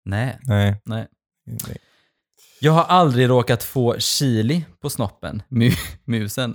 nej, 0.04 0.38
Nej. 0.42 0.80
nej. 0.84 1.06
nej. 1.66 1.76
Jag 2.60 2.72
har 2.72 2.84
aldrig 2.84 3.28
råkat 3.28 3.62
få 3.62 3.98
chili 3.98 4.64
på 4.82 4.90
snoppen, 4.90 5.42
mu 5.48 5.70
musen. 6.06 6.50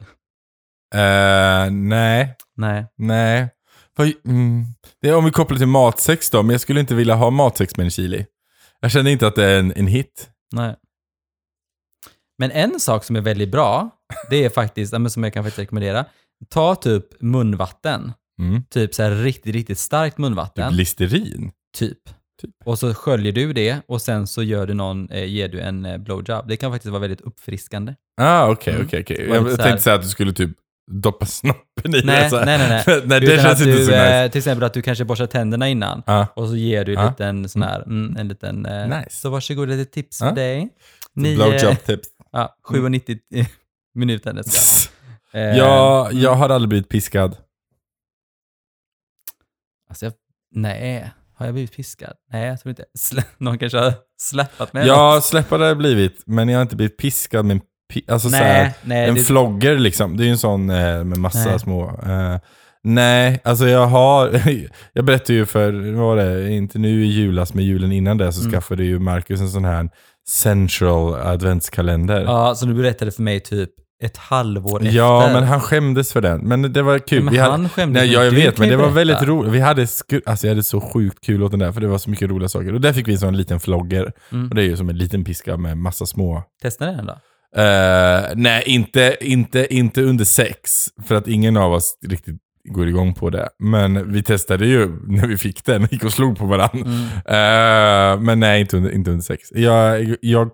Eh, 0.95 1.71
nej. 1.71 2.35
Nej. 2.57 2.85
Nej. 2.97 3.49
Vad- 3.97 4.11
Mm. 4.25 4.65
Det 5.01 5.09
är 5.09 5.15
om 5.15 5.25
vi 5.25 5.31
kopplar 5.31 5.57
till 5.57 5.67
matsex 5.67 6.29
då, 6.29 6.43
men 6.43 6.53
jag 6.53 6.61
skulle 6.61 6.79
inte 6.79 6.95
vilja 6.95 7.15
ha 7.15 7.29
matsex 7.29 7.77
med 7.77 7.83
en 7.83 7.89
chili. 7.91 8.25
Jag 8.79 8.91
känner 8.91 9.11
inte 9.11 9.27
att 9.27 9.35
det 9.35 9.45
är 9.45 9.59
en, 9.59 9.73
en 9.75 9.87
hit. 9.87 10.29
Nej. 10.53 10.75
Men 12.39 12.51
en 12.51 12.79
sak 12.79 13.03
som 13.03 13.15
är 13.15 13.21
väldigt 13.21 13.49
bra, 13.51 13.89
det 14.29 14.45
är 14.45 14.49
faktiskt, 14.49 14.93
som 15.09 15.23
jag 15.23 15.33
kan 15.33 15.43
faktiskt 15.43 15.59
rekommendera, 15.59 16.05
ta 16.49 16.75
typ 16.75 17.21
munvatten. 17.21 18.13
Mm. 18.41 18.63
Typ 18.69 18.93
så 18.95 19.03
här 19.03 19.11
riktigt, 19.11 19.53
riktigt 19.55 19.79
starkt 19.79 20.15
Typ 20.15 20.19
munvatten. 20.21 20.75
listerin. 20.75 21.51
Typ. 21.77 21.97
Typ. 22.41 22.51
Och 22.65 22.79
så 22.79 22.93
sköljer 22.93 23.31
du 23.31 23.53
det 23.53 23.77
och 23.87 24.01
sen 24.01 24.27
så 24.27 24.43
gör 24.43 24.67
du 24.67 24.73
någon, 24.73 25.09
eh, 25.09 25.25
ger 25.25 25.47
du 25.47 25.59
en 25.61 25.85
eh, 25.85 25.97
blowjob. 25.97 26.47
Det 26.47 26.57
kan 26.57 26.71
faktiskt 26.71 26.91
vara 26.91 27.01
väldigt 27.01 27.21
uppfriskande. 27.21 27.93
Ah, 28.21 28.47
okej, 28.51 28.73
Mm. 28.73 28.85
okej. 28.87 29.03
Det 29.07 29.27
var 29.27 29.35
Jag 29.35 29.51
så 29.51 29.57
tänkte 29.57 29.83
säga 29.83 29.95
att 29.95 30.01
du 30.01 30.07
skulle 30.09 30.33
typ 30.33 30.49
doppa 30.91 31.25
snoppen 31.25 31.95
i 31.95 32.01
Nej, 32.03 32.29
det. 32.31 32.45
nej, 32.45 32.57
nej, 32.57 32.69
nej. 32.87 33.01
nej 33.05 33.19
det 33.19 33.25
Utan 33.33 33.45
känns 33.45 33.59
inte 33.59 33.71
du, 33.71 33.77
så 33.85 33.91
nice. 33.91 34.23
eh, 34.23 34.31
Till 34.31 34.37
exempel 34.39 34.63
att 34.63 34.73
du 34.73 34.81
kanske 34.81 35.05
borstar 35.05 35.27
tänderna 35.27 35.69
innan. 35.69 36.03
Ja. 36.05 36.27
Och 36.35 36.47
så 36.47 36.55
ger 36.55 36.85
du 36.85 36.93
en 36.95 37.01
Ja. 37.01 37.09
liten 37.09 37.49
sån 37.49 37.61
här, 37.61 37.81
mm, 37.81 38.17
en 38.17 38.27
liten... 38.27 38.65
Eh, 38.65 38.87
Nice. 38.87 39.09
Så 39.09 39.29
varsågod, 39.29 39.69
lite 39.69 39.91
tips 39.91 40.17
för 40.19 40.31
dig. 40.31 40.69
Blowjob 41.13 41.83
tips. 41.85 42.07
Ja, 42.35 42.55
7,90 42.69 43.19
i 43.33 43.47
minuten 43.93 44.35
nästan. 44.35 44.91
Eh, 45.33 45.57
Jag, 45.57 46.11
mm. 46.11 46.23
jag 46.23 46.33
har 46.35 46.49
aldrig 46.49 46.69
blivit 46.69 46.89
piskad. 46.89 47.37
Alltså, 49.89 50.05
jag, 50.05 50.13
nej. 50.51 51.11
Har 51.37 51.45
jag 51.45 51.53
blivit 51.53 51.75
piskad? 51.75 52.13
Nej, 52.31 52.47
jag 52.47 52.59
tror 52.59 52.69
inte. 52.69 52.85
Slä, 52.97 53.23
någon 53.37 53.57
kanske 53.57 53.77
har 53.77 53.93
släppat 54.17 54.73
mig. 54.73 54.87
Jag 54.87 55.23
släpper 55.23 55.57
det 55.57 55.75
blivit, 55.75 56.23
men 56.25 56.49
jag 56.49 56.57
har 56.57 56.61
inte 56.61 56.75
blivit 56.75 56.97
piskad 56.97 57.45
med 57.45 57.61
alltså 58.07 58.29
så 58.29 58.35
här, 58.35 58.63
nej, 58.63 58.73
nej. 58.83 59.09
En 59.09 59.15
det, 59.15 59.21
flogger 59.21 59.77
liksom. 59.77 60.17
Det 60.17 60.23
är 60.23 60.25
ju 60.25 60.31
en 60.31 60.37
sån 60.37 60.69
eh, 60.69 61.03
med 61.03 61.17
massa 61.17 61.49
Nej. 61.49 61.59
små... 61.59 61.89
Eh, 62.05 62.37
nej, 62.83 63.41
alltså 63.43 63.67
jag 63.67 63.87
har... 63.87 64.41
jag 64.93 65.05
berättade 65.05 65.33
ju 65.33 65.45
för, 65.45 65.91
vad 65.91 66.05
var 66.05 66.15
det, 66.15 66.51
inte 66.51 66.79
nu 66.79 67.05
i 67.05 67.07
julas, 67.07 67.53
men 67.53 67.65
julen 67.65 67.91
innan 67.91 68.17
det 68.17 68.31
så 68.33 68.41
Mm. 68.41 68.51
skaffade 68.51 68.83
ju 68.83 68.99
Marcus 68.99 69.41
en 69.41 69.49
sån 69.49 69.65
här 69.65 69.89
central 70.29 71.13
adventskalender. 71.13 72.21
ja, 72.21 72.55
som 72.55 72.69
du 72.69 72.75
berättade 72.75 73.11
för 73.11 73.21
mig 73.21 73.39
typ 73.39 73.69
ett 74.03 74.17
halvår 74.17 74.79
efter. 74.83 74.97
Ja, 74.97 75.29
men 75.33 75.43
han 75.43 75.61
skämdes 75.61 76.13
för 76.13 76.21
den. 76.21 76.39
Men 76.41 76.73
det 76.73 76.81
var 76.81 76.99
kul. 76.99 77.23
Men 77.23 77.33
Vi 77.33 77.39
hade- 77.39 77.51
han 77.51 77.69
skämdes 77.69 78.01
Nej, 78.03 78.13
jag 78.13 78.31
du 78.31 78.35
vet, 78.35 78.57
men 78.57 78.69
det 78.69 78.75
var 78.75 78.83
berätta. 78.83 78.95
väldigt 78.95 79.21
roligt. 79.23 79.53
Vi 79.53 79.59
hade, 79.59 79.81
alltså 80.25 80.47
jag 80.47 80.51
hade 80.51 80.63
så 80.63 80.81
sjukt 80.81 81.25
kul 81.25 81.43
åt 81.43 81.51
den 81.51 81.59
där, 81.59 81.71
för 81.71 81.81
det 81.81 81.87
var 81.87 81.97
så 81.97 82.09
mycket 82.09 82.29
roliga 82.29 82.49
saker. 82.49 82.73
Och 82.73 82.81
där 82.81 82.93
fick 82.93 83.07
vi 83.07 83.13
en 83.13 83.19
sån 83.19 83.37
liten 83.37 83.59
flogger. 83.59 84.11
Mm. 84.31 84.49
Och 84.49 84.55
det 84.55 84.61
är 84.61 84.65
ju 84.65 84.77
som 84.77 84.89
en 84.89 84.97
liten 84.97 85.23
piska 85.23 85.57
med 85.57 85.77
massa 85.77 86.05
små... 86.05 86.43
Testa 86.61 86.85
den 86.85 87.05
då. 87.05 87.13
Eh, 87.61 88.23
nej, 88.35 88.63
inte, 88.65 89.17
inte, 89.21 89.73
inte 89.75 90.01
under 90.01 90.25
sex. 90.25 90.71
För 91.07 91.15
att 91.15 91.27
ingen 91.27 91.57
av 91.57 91.73
oss 91.73 91.97
riktigt 92.07 92.35
går 92.65 92.87
igång 92.87 93.13
på 93.13 93.29
det. 93.29 93.49
Men 93.59 94.11
vi 94.13 94.23
testade 94.23 94.65
ju 94.65 94.87
när 95.07 95.27
vi 95.27 95.37
fick 95.37 95.65
den, 95.65 95.87
gick 95.91 96.03
och 96.03 96.13
slog 96.13 96.37
på 96.37 96.45
varandra. 96.45 96.79
Mm. 96.89 98.15
Eh, 98.15 98.21
men 98.21 98.39
nej, 98.39 98.61
inte 98.61 98.77
under, 98.77 98.91
inte 98.91 99.11
under 99.11 99.23
sex. 99.23 99.51
Jag, 99.55 100.15
jag 100.21 100.49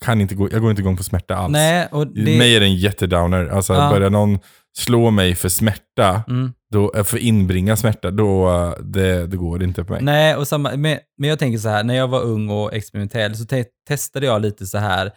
kan 0.00 0.20
inte 0.20 0.34
gå, 0.34 0.48
jag 0.52 0.60
går 0.60 0.70
inte 0.70 0.82
igång 0.82 0.96
på 0.96 1.02
smärta 1.02 1.36
alls. 1.36 1.52
Nej, 1.52 1.88
och 1.90 2.06
det... 2.06 2.38
Mig 2.38 2.56
är 2.56 2.60
det 2.60 2.66
en 2.66 2.76
jättedowner. 2.76 3.46
Alltså 3.46 3.72
Ja. 3.72 3.90
börjar 3.90 4.10
någon 4.10 4.38
slå 4.78 5.10
mig 5.10 5.34
för 5.34 5.48
smärta, 5.48 6.22
Mm. 6.28 6.52
då, 6.70 6.92
eh, 6.96 7.04
för 7.04 7.18
inbringa 7.18 7.76
smärta, 7.76 8.10
då 8.10 8.48
eh, 8.50 8.72
det, 8.84 9.26
det 9.26 9.36
går 9.36 9.62
inte 9.62 9.84
på 9.84 9.92
mig. 9.92 10.02
Nej, 10.02 10.36
och 10.36 10.48
samma, 10.48 10.76
men, 10.76 10.98
men 11.18 11.28
jag 11.30 11.38
tänker 11.38 11.58
så 11.58 11.68
här, 11.68 11.84
när 11.84 11.94
jag 11.94 12.08
var 12.08 12.22
ung 12.22 12.50
och 12.50 12.74
experimentell 12.74 13.36
så 13.36 13.44
te- 13.44 13.64
testade 13.88 14.26
jag 14.26 14.42
lite 14.42 14.66
så 14.66 14.78
här, 14.78 15.10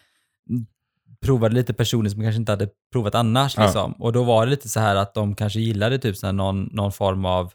provade 1.23 1.55
lite 1.55 1.73
personer 1.73 2.09
som 2.09 2.21
kanske 2.21 2.39
inte 2.39 2.51
hade 2.51 2.67
provat 2.93 3.15
annars. 3.15 3.57
Ja. 3.57 3.63
Liksom. 3.63 3.91
Och 3.91 4.13
då 4.13 4.23
var 4.23 4.45
det 4.45 4.49
lite 4.49 4.69
så 4.69 4.79
här 4.79 4.95
att 4.95 5.13
de 5.13 5.35
kanske 5.35 5.59
gillade 5.59 5.97
typ 5.99 6.17
så 6.17 6.31
någon, 6.31 6.63
någon 6.71 6.91
form 6.91 7.25
av 7.25 7.51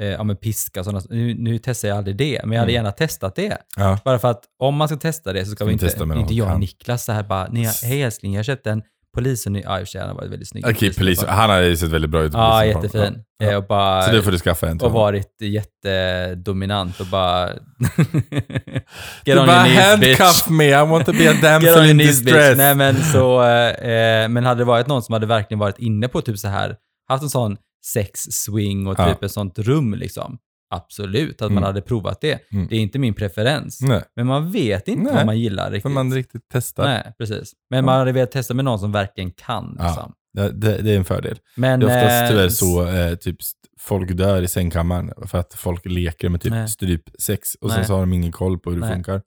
eh, 0.00 0.06
ja, 0.06 0.22
men 0.24 0.36
piska 0.36 0.80
och 0.80 0.84
sådana. 0.86 1.02
Nu, 1.10 1.34
nu 1.34 1.58
testar 1.58 1.88
jag 1.88 1.98
aldrig 1.98 2.16
det, 2.16 2.40
men 2.44 2.52
jag 2.52 2.60
hade 2.60 2.72
Mm. 2.72 2.84
gärna 2.84 2.92
testat 2.92 3.34
det. 3.34 3.58
Ja. 3.76 3.98
Bara 4.04 4.18
för 4.18 4.30
att 4.30 4.44
om 4.58 4.74
man 4.76 4.88
ska 4.88 4.96
testa 4.96 5.32
det 5.32 5.44
så 5.46 5.50
ska 5.50 5.64
vi 5.64 5.72
inte, 5.72 5.86
inte 6.16 6.34
jag 6.34 6.52
och. 6.54 6.60
Niklas 6.60 7.04
så 7.04 7.12
här 7.12 7.22
bara, 7.22 7.48
nej, 7.50 7.68
hej 7.82 8.02
älskling, 8.02 8.34
jag 8.34 8.44
köpte 8.44 8.70
en 8.70 8.82
polisen, 9.14 9.54
ja 9.54 9.60
i 9.80 9.82
och 9.82 9.86
för 9.86 9.90
sig 9.90 10.00
han 10.00 10.10
har 10.10 10.16
varit 10.16 10.30
väldigt 10.30 10.48
snygg. 10.48 10.66
Okej, 10.68 10.94
polis. 10.94 11.24
Han 11.24 11.50
har 11.50 11.58
ju 11.60 11.76
sett 11.76 11.88
väldigt 11.90 12.10
bra 12.10 12.22
ut. 12.22 12.32
Ja, 12.34 12.60
polisen. 12.60 12.82
jättefin. 12.82 13.24
Ja. 13.38 13.50
Eh, 13.50 13.56
Och 13.56 13.66
bara, 13.66 14.02
Så 14.02 14.12
det 14.12 14.22
får 14.22 14.30
du 14.32 14.38
skaffa 14.38 14.68
en 14.68 14.78
till 14.78 14.86
och 14.86 14.92
varit 14.92 15.36
jättedominant 15.42 17.00
och 17.00 17.06
bara... 17.06 17.48
Du 19.24 19.34
bara 19.36 19.52
handcuff 19.52 20.48
me, 20.50 20.68
I 20.68 20.86
want 20.86 21.06
to 21.06 21.12
be 21.12 21.30
a 21.30 21.32
Get 21.32 21.42
damsel 21.42 21.78
on 21.78 21.86
in 21.90 21.98
knees, 21.98 22.20
bitch. 22.20 22.32
distress. 22.34 22.56
Nej 22.56 22.74
men 22.74 23.02
så, 23.02 23.42
eh, 23.44 24.28
men 24.28 24.44
hade 24.44 24.60
det 24.60 24.64
varit 24.64 24.86
någon 24.86 25.02
som 25.02 25.12
hade 25.12 25.26
verkligen 25.26 25.58
varit 25.58 25.78
inne 25.78 26.08
på 26.08 26.20
typ 26.20 26.38
så 26.38 26.48
här, 26.48 26.76
haft 27.08 27.22
en 27.22 27.30
sån 27.30 27.56
sex-swing 27.94 28.86
och 28.88 28.94
Ja. 28.98 29.08
typ 29.08 29.22
ett 29.24 29.32
sånt 29.32 29.58
rum 29.58 29.94
liksom. 29.94 30.38
Absolut, 30.74 31.42
att 31.42 31.50
man 31.50 31.52
Mm. 31.58 31.62
hade 31.66 31.80
provat 31.80 32.20
det. 32.20 32.52
Mm. 32.52 32.66
Det 32.70 32.76
är 32.76 32.80
inte 32.80 32.98
min 32.98 33.14
preferens. 33.14 33.80
Nej, 33.80 34.02
Men 34.16 34.26
man 34.26 34.50
vet 34.50 34.88
inte 34.88 35.02
Nej, 35.04 35.14
vad 35.14 35.26
man 35.26 35.38
gillar 35.38 35.64
för 35.64 35.70
riktigt. 35.72 35.92
man 35.92 36.14
riktigt 36.14 36.42
testar. 36.52 36.84
Nej, 36.84 37.12
precis. 37.18 37.52
Men 37.70 37.84
man 37.84 37.98
hade 37.98 38.12
velat 38.12 38.30
testa 38.30 38.54
med 38.54 38.64
någon 38.64 38.78
som 38.78 38.92
verkligen 38.92 39.30
kan. 39.30 39.76
Ja. 39.78 39.86
Liksom. 39.86 40.12
Det, 40.34 40.50
det, 40.52 40.82
det 40.82 40.90
är 40.92 40.96
en 40.96 41.04
fördel. 41.04 41.38
Men, 41.56 41.80
Det 41.80 41.86
är 41.92 41.96
oftast 42.04 42.22
eh, 42.22 42.28
tyvärr 42.28 42.48
så, 42.48 42.86
eh, 42.86 43.14
typ 43.14 43.36
folk 43.80 44.10
dör 44.12 44.42
i 44.42 44.48
sängkammaren 44.48 45.12
för 45.26 45.38
att 45.38 45.54
folk 45.54 45.86
leker 45.86 46.28
med 46.28 46.40
typ 46.40 46.68
strypsex 46.68 47.54
och 47.54 47.70
sen 47.70 47.84
så 47.84 47.92
har 47.92 48.00
de 48.00 48.12
ingen 48.12 48.32
koll 48.32 48.58
på 48.58 48.70
hur 48.70 48.80
det 48.80 48.88
funkar. 48.88 49.22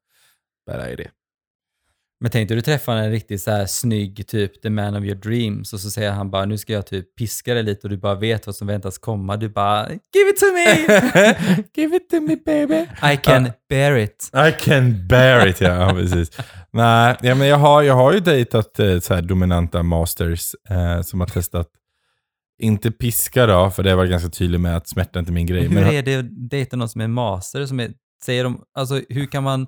Bara 0.68 0.90
är 0.90 0.98
det. 0.98 1.08
Men 2.20 2.32
tänk 2.32 2.50
dig 2.50 2.56
du 2.56 2.62
träffar 2.62 2.96
en 2.96 3.12
riktigt 3.12 3.42
så 3.42 3.52
här 3.52 3.66
snygg, 3.66 4.28
typ 4.28 4.62
the 4.62 4.70
man 4.70 4.96
of 4.96 5.04
your 5.04 5.16
dreams 5.16 5.74
och 5.74 5.80
så 5.80 5.90
säger 5.90 6.12
han 6.12 6.32
bara 6.32 6.46
nu 6.46 6.58
ska 6.58 6.74
jag 6.74 6.88
typ 6.88 7.16
piska 7.16 7.54
dig 7.54 7.64
lite 7.64 7.88
och 7.88 7.90
du 7.90 7.98
bara 7.98 8.16
vet 8.16 8.46
vad 8.46 8.56
som 8.56 8.68
väntas 8.68 8.98
komma. 8.98 9.38
Du 9.38 9.50
bara 9.50 9.90
give 9.90 10.30
it 10.30 10.40
to 10.40 10.46
me! 10.46 10.76
Give 11.76 11.96
it 11.96 12.10
to 12.10 12.22
me 12.22 12.36
baby. 12.46 12.88
I 13.14 13.18
can 13.18 13.52
bear 13.70 13.98
it. 13.98 14.32
I 14.34 14.52
can 14.64 15.08
bear 15.08 15.48
it, 15.48 15.62
ja. 15.62 15.74
ja 15.74 15.94
precis. 15.94 16.32
Nej, 16.72 17.18
ja, 17.22 17.36
men 17.36 17.48
jag 17.48 17.58
har, 17.58 17.82
jag 17.82 17.94
har 17.94 18.14
ju 18.14 18.20
dejtat 18.20 18.80
eh, 18.80 19.00
så 19.00 19.14
här 19.14 19.22
dominanta 19.22 19.84
masters 19.84 20.56
eh, 20.70 21.02
som 21.02 21.20
har 21.20 21.28
testat, 21.28 21.68
inte 22.62 22.92
piska 22.92 23.46
då, 23.46 23.72
för 23.72 23.84
det 23.84 23.96
var 23.96 24.06
ganska 24.06 24.30
tydligt 24.30 24.62
med 24.62 24.78
att 24.78 24.88
smärta 24.88 25.20
inte 25.20 25.32
är 25.32 25.34
min 25.34 25.46
grej. 25.46 25.70
Men 25.70 25.78
hur 25.78 25.86
men, 25.86 25.96
är 25.96 26.04
det 26.04 26.16
att 26.16 26.50
dejta 26.50 26.78
någon 26.78 26.90
som 26.90 27.02
är 27.02 27.08
master? 27.08 27.66
Som 27.66 27.80
är, 27.80 27.92
säger 28.26 28.44
de, 28.44 28.62
alltså, 28.74 29.02
hur 29.10 29.26
kan 29.26 29.44
man 29.44 29.68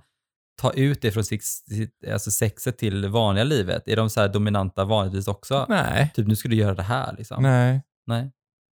ta 0.61 0.71
ut 0.71 1.01
det 1.01 1.11
från 1.11 1.23
alltså 2.13 2.31
sexet 2.31 2.77
till 2.77 3.07
vanliga 3.07 3.43
livet? 3.43 3.87
Är 3.87 3.95
de 3.95 4.09
så 4.09 4.21
här 4.21 4.27
dominanta 4.29 4.85
vanligtvis 4.85 5.27
också? 5.27 5.65
nej, 5.69 6.11
Typ 6.15 6.27
nu 6.27 6.35
ska 6.35 6.49
du 6.49 6.55
göra 6.55 6.73
det 6.75 6.83
här 6.83 7.15
liksom. 7.17 7.43
nej, 7.43 7.81
Nej. 8.07 8.31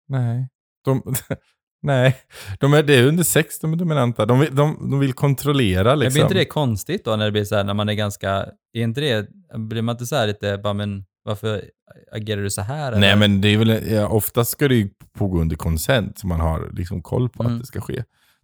nej. 0.08 0.48
De, 0.86 1.04
nej, 1.82 2.18
de 2.60 2.74
är, 2.74 2.84
det 2.84 2.96
är 2.96 3.08
under 3.08 3.24
sex 3.24 3.60
de 3.60 3.74
är 3.74 3.78
dominanta. 3.78 4.26
De 4.26 4.40
de, 4.52 4.90
de 4.92 5.00
vill 5.00 5.14
kontrollera 5.14 5.90
Men 5.90 6.00
liksom. 6.00 6.14
blir 6.14 6.24
inte 6.24 6.34
det 6.34 6.46
konstigt 6.46 7.06
då 7.06 7.16
när 7.16 7.26
det 7.26 7.32
blir 7.32 7.46
så 7.46 7.56
här, 7.56 7.64
när 7.64 7.74
man 7.74 7.90
är 7.90 7.94
ganska, 7.94 8.30
är 8.74 8.82
inte 8.82 9.02
det, 9.02 9.30
blir 9.58 9.82
man 9.82 9.94
inte 9.96 10.06
så 10.06 10.16
här 10.16 10.28
lite, 10.28 10.58
bara 10.58 10.74
men 10.74 11.06
varför 11.24 11.64
agerar 12.12 12.42
du 12.42 12.50
så 12.50 12.62
här? 12.62 12.92
Nej 12.92 13.10
eller? 13.10 13.16
men 13.20 13.42
det 13.42 13.48
är 13.48 13.58
väl, 13.58 13.92
ja, 13.92 14.08
oftast 14.08 14.52
ska 14.52 14.68
det 14.68 14.76
ju 14.76 14.90
pågå 15.14 15.42
under 15.42 15.56
konsent 15.56 16.20
så 16.20 16.28
man 16.28 16.40
har 16.40 16.70
liksom 16.74 17.02
koll 17.02 17.30
på 17.30 17.44
Mm. 17.44 17.54
att 17.56 17.62
det 17.62 17.66
ska 17.68 17.82
ske. 17.82 18.04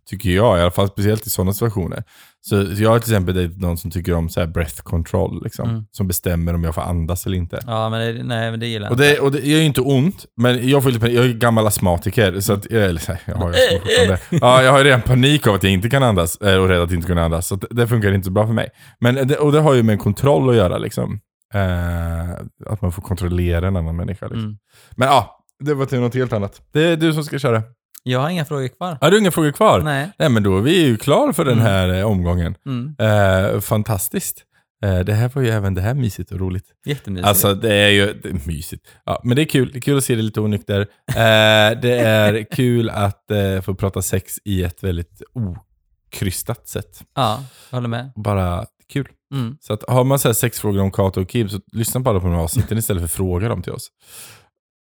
Tycker 0.10 0.30
jag, 0.30 0.58
i 0.58 0.62
alla 0.62 0.72
fall 0.72 0.88
speciellt 0.88 1.28
i 1.28 1.30
sådana 1.30 1.54
situationer. 1.54 2.04
Så, 2.41 2.76
så 2.76 2.84
jag 2.84 2.89
har 2.89 3.00
till 3.00 3.12
exempel 3.12 3.36
dejtat 3.36 3.58
någon 3.58 3.78
som 3.78 3.91
tycker 3.91 4.13
om 4.13 4.30
så 4.30 4.39
här 4.39 4.48
breath 4.48 4.82
control, 4.82 5.43
liksom, 5.43 5.70
Mm. 5.70 5.86
som 5.91 6.08
bestämmer 6.08 6.54
om 6.54 6.63
jag 6.63 6.76
får 6.76 6.82
andas 6.82 7.26
eller 7.26 7.38
inte. 7.38 7.60
Ja, 7.67 7.89
men 7.89 8.15
det, 8.15 8.24
nej, 8.24 8.52
men 8.52 8.60
det 8.60 8.67
gillar 8.67 8.86
jag 8.88 8.91
Och 8.91 8.98
det, 8.98 9.20
och 9.20 9.32
det 9.32 9.39
gör 9.39 9.60
ju 9.60 9.65
inte 9.65 9.82
ont, 9.82 10.26
men 10.38 10.70
jag, 10.70 10.84
får 10.84 10.91
lite, 10.91 11.08
jag 11.08 11.26
är 11.26 11.34
gammal 11.34 11.67
astmatiker, 11.67 12.39
så 12.39 12.54
att, 12.54 12.65
eller, 12.65 13.00
så 13.00 13.12
här, 13.12 13.22
jag, 13.26 13.36
har, 13.36 13.50
ju 13.50 14.17
ja, 14.41 14.63
jag 14.63 14.72
har 14.72 14.84
redan 14.84 15.02
panik 15.02 15.48
av 15.48 15.56
att 15.56 15.63
jag 15.63 15.72
inte 15.74 15.89
kan 15.89 16.04
andas, 16.04 16.38
eh, 16.41 16.58
och 16.62 16.67
rädd 16.67 16.82
att 16.82 16.91
inte 16.91 17.08
kunna 17.08 17.24
andas, 17.26 17.48
så 17.48 17.56
det 17.56 17.88
funkar 17.88 18.12
inte 18.13 18.26
så 18.26 18.32
bra 18.32 18.46
för 18.48 18.54
mig. 18.54 18.70
Men 19.00 19.36
och 19.39 19.52
det 19.52 19.60
har 19.60 19.74
ju 19.74 19.84
med 19.84 20.00
kontroll 20.00 20.50
att 20.50 20.56
göra, 20.56 20.78
liksom. 20.78 21.20
Eh, 21.54 22.32
att 22.65 22.82
man 22.82 22.91
får 22.91 23.02
kontrollera 23.02 23.67
en 23.67 23.76
annan 23.76 23.96
människa. 23.96 24.26
Liksom. 24.26 24.43
Mm. 24.43 24.58
Men 24.96 25.08
ja, 25.08 25.43
det 25.63 25.74
var 25.74 25.86
till 25.86 26.00
något 26.00 26.13
helt 26.15 26.34
annat. 26.34 26.62
Det 26.74 26.84
är 26.84 26.96
du 26.98 27.13
som 27.13 27.24
ska 27.24 27.39
köra. 27.39 27.63
Jag 28.08 28.20
har 28.20 28.30
inga 28.30 28.46
frågor 28.46 28.67
kvar. 28.67 28.98
Har 29.02 29.12
du 29.12 29.20
inga 29.20 29.32
frågor 29.32 29.52
kvar? 29.52 29.82
Nej. 29.82 30.10
Nej. 30.20 30.30
men 30.30 30.43
då 30.43 30.58
är 30.58 30.62
vi 30.62 30.86
ju 30.86 30.98
klar 30.98 31.34
för 31.34 31.46
den 31.46 31.54
Mm. 31.54 31.65
här 31.65 31.89
eh, 32.00 32.06
omgången. 32.06 32.56
Mm. 32.65 32.96
Eh, 33.00 33.60
fantastiskt. 33.60 34.43
Eh, 34.84 35.00
det 35.00 35.13
här 35.13 35.30
var 35.34 35.41
ju 35.41 35.50
även 35.50 35.74
det 35.74 35.82
här 35.82 35.93
mysigt 35.93 36.32
och 36.32 36.39
roligt. 36.39 36.65
Jättemysigt. 36.86 37.28
Alltså 37.28 37.54
det 37.54 37.74
är 37.74 37.89
ju 37.89 38.13
det 38.24 38.30
är 38.30 38.48
mysigt. 38.48 38.86
Ja, 39.06 39.22
men 39.24 39.36
det 39.36 39.41
är 39.41 39.46
kul. 39.46 39.70
Det 39.72 39.80
är 39.80 39.82
kul 39.82 39.98
att 39.98 40.04
se 40.04 40.15
det 40.15 40.22
lite 40.22 40.41
onykter. 40.41 40.80
Eh, 41.08 41.80
det 41.82 42.00
är 42.00 42.43
kul 42.56 42.89
att 42.89 43.32
eh, 43.32 43.62
få 43.62 43.76
prata 43.76 44.02
sex 44.02 44.34
i 44.46 44.63
ett 44.63 44.84
väldigt 44.84 45.22
okrystat 45.34 46.67
sätt. 46.67 47.04
Ja, 47.15 47.43
jag 47.70 47.78
håller 47.78 47.89
med. 47.89 48.12
Bara 48.15 48.65
kul. 48.93 49.08
Mm. 49.34 49.58
Så 49.62 49.74
att 49.74 49.84
har 49.88 50.04
man 50.04 50.20
så 50.20 50.28
här 50.28 50.34
sex 50.34 50.60
frågor 50.60 50.82
om 50.82 50.91
Kato 50.91 51.22
och 51.22 51.30
Kim 51.30 51.50
så 51.50 51.60
lyssna 51.72 52.00
bara 52.00 52.20
på 52.20 52.26
de 52.28 52.34
här 52.36 52.41
avsnitten 52.41 52.78
istället 52.78 53.02
för 53.02 53.06
att 53.06 53.12
fråga 53.12 53.50
dem 53.50 53.62
till 53.62 53.74
oss. 53.74 53.88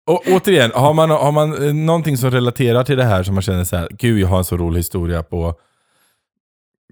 Och 0.06 0.22
återigen, 0.26 0.70
har 0.74 0.92
man, 0.94 1.10
har 1.10 1.32
man 1.32 1.66
eh, 1.68 1.74
någonting 1.74 2.16
som 2.16 2.30
relaterar 2.30 2.84
till 2.84 2.96
det 2.96 3.04
här 3.04 3.22
som 3.22 3.34
man 3.34 3.42
känner 3.42 3.64
så 3.64 3.76
här, 3.76 3.88
gud 3.98 4.18
jag 4.18 4.28
har 4.28 4.38
en 4.38 4.44
så 4.44 4.56
rolig 4.56 4.78
historia 4.78 5.22
på 5.22 5.54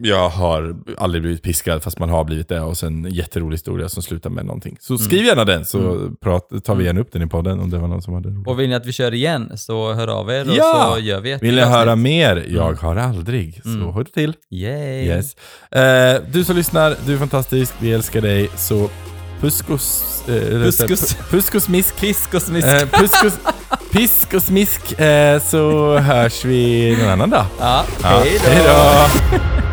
jag 0.03 0.29
har 0.29 0.77
aldrig 0.99 1.23
blivit 1.23 1.43
piskad 1.43 1.83
fast 1.83 1.99
man 1.99 2.09
har 2.11 2.25
blivit 2.25 2.49
det 2.49 2.61
och 2.61 2.77
sen 2.77 3.05
en 3.05 3.13
jätterolig 3.13 3.55
historia 3.55 3.89
som 3.89 4.03
slutar 4.03 4.31
med 4.31 4.47
någonting. 4.47 4.77
Så 4.81 4.99
skriv 4.99 5.25
gärna 5.25 5.45
den 5.45 5.65
så 5.65 6.11
prat, 6.21 6.65
tar 6.65 6.75
vi 6.75 6.85
gärna 6.85 7.01
upp 7.01 7.13
den 7.13 7.23
i 7.23 7.27
podden 7.27 7.61
om 7.61 7.71
det 7.71 7.79
var 7.79 7.89
någon 7.89 8.03
som 8.03 8.15
hade 8.15 8.29
roligt. 8.29 8.47
Och 8.49 8.61
vill 8.61 8.69
ni 8.69 8.75
att 8.75 8.87
vi 8.87 8.93
kör 8.93 9.15
igen 9.15 9.53
så 9.59 9.93
hör 9.93 10.09
av 10.09 10.31
er 10.31 10.49
och 10.49 10.55
Ja! 10.57 10.93
så 10.95 11.01
gör 11.03 11.21
vi 11.21 11.33
ett 11.33 11.43
Vill 11.43 11.55
ni 11.55 11.61
höra 11.61 11.97
mer? 11.97 12.47
Jag 12.49 12.73
har 12.75 12.97
aldrig. 12.97 13.61
Så 13.63 13.69
Mm. 13.69 13.93
hör 13.93 14.05
till. 14.05 14.33
Yay! 14.51 15.07
Yes. 15.07 15.37
Eh, 15.71 16.23
du 16.33 16.45
som 16.45 16.57
lyssnar, 16.57 16.97
du 17.07 17.15
är 17.15 17.19
fantastisk. 17.19 17.75
Vi 17.81 17.93
älskar 17.93 18.21
dig. 18.21 18.51
Så 18.57 18.89
puskos... 19.45 20.23
Eh, 20.29 20.35
Puskos. 20.35 21.17
Pusk 21.31 21.55
och 21.55 21.63
smisk. 21.63 21.97
Pisk 22.01 22.35
och 22.35 22.43
smisk. 22.43 22.67
Eh, 22.67 22.89
pusk 22.89 23.25
och, 23.25 23.33
pisk 23.91 24.35
och 24.35 24.43
smisk. 24.43 24.99
Eh, 25.01 25.43
så 25.43 25.97
hörs 25.99 26.45
vi 26.45 26.97
någon 27.01 27.09
annan 27.11 27.31
dag. 27.31 27.47
ja, 27.61 27.85
Ja, 28.03 28.09
hej 28.09 28.41
då! 28.45 28.51
Hej 28.51 28.63
då! 28.67 29.64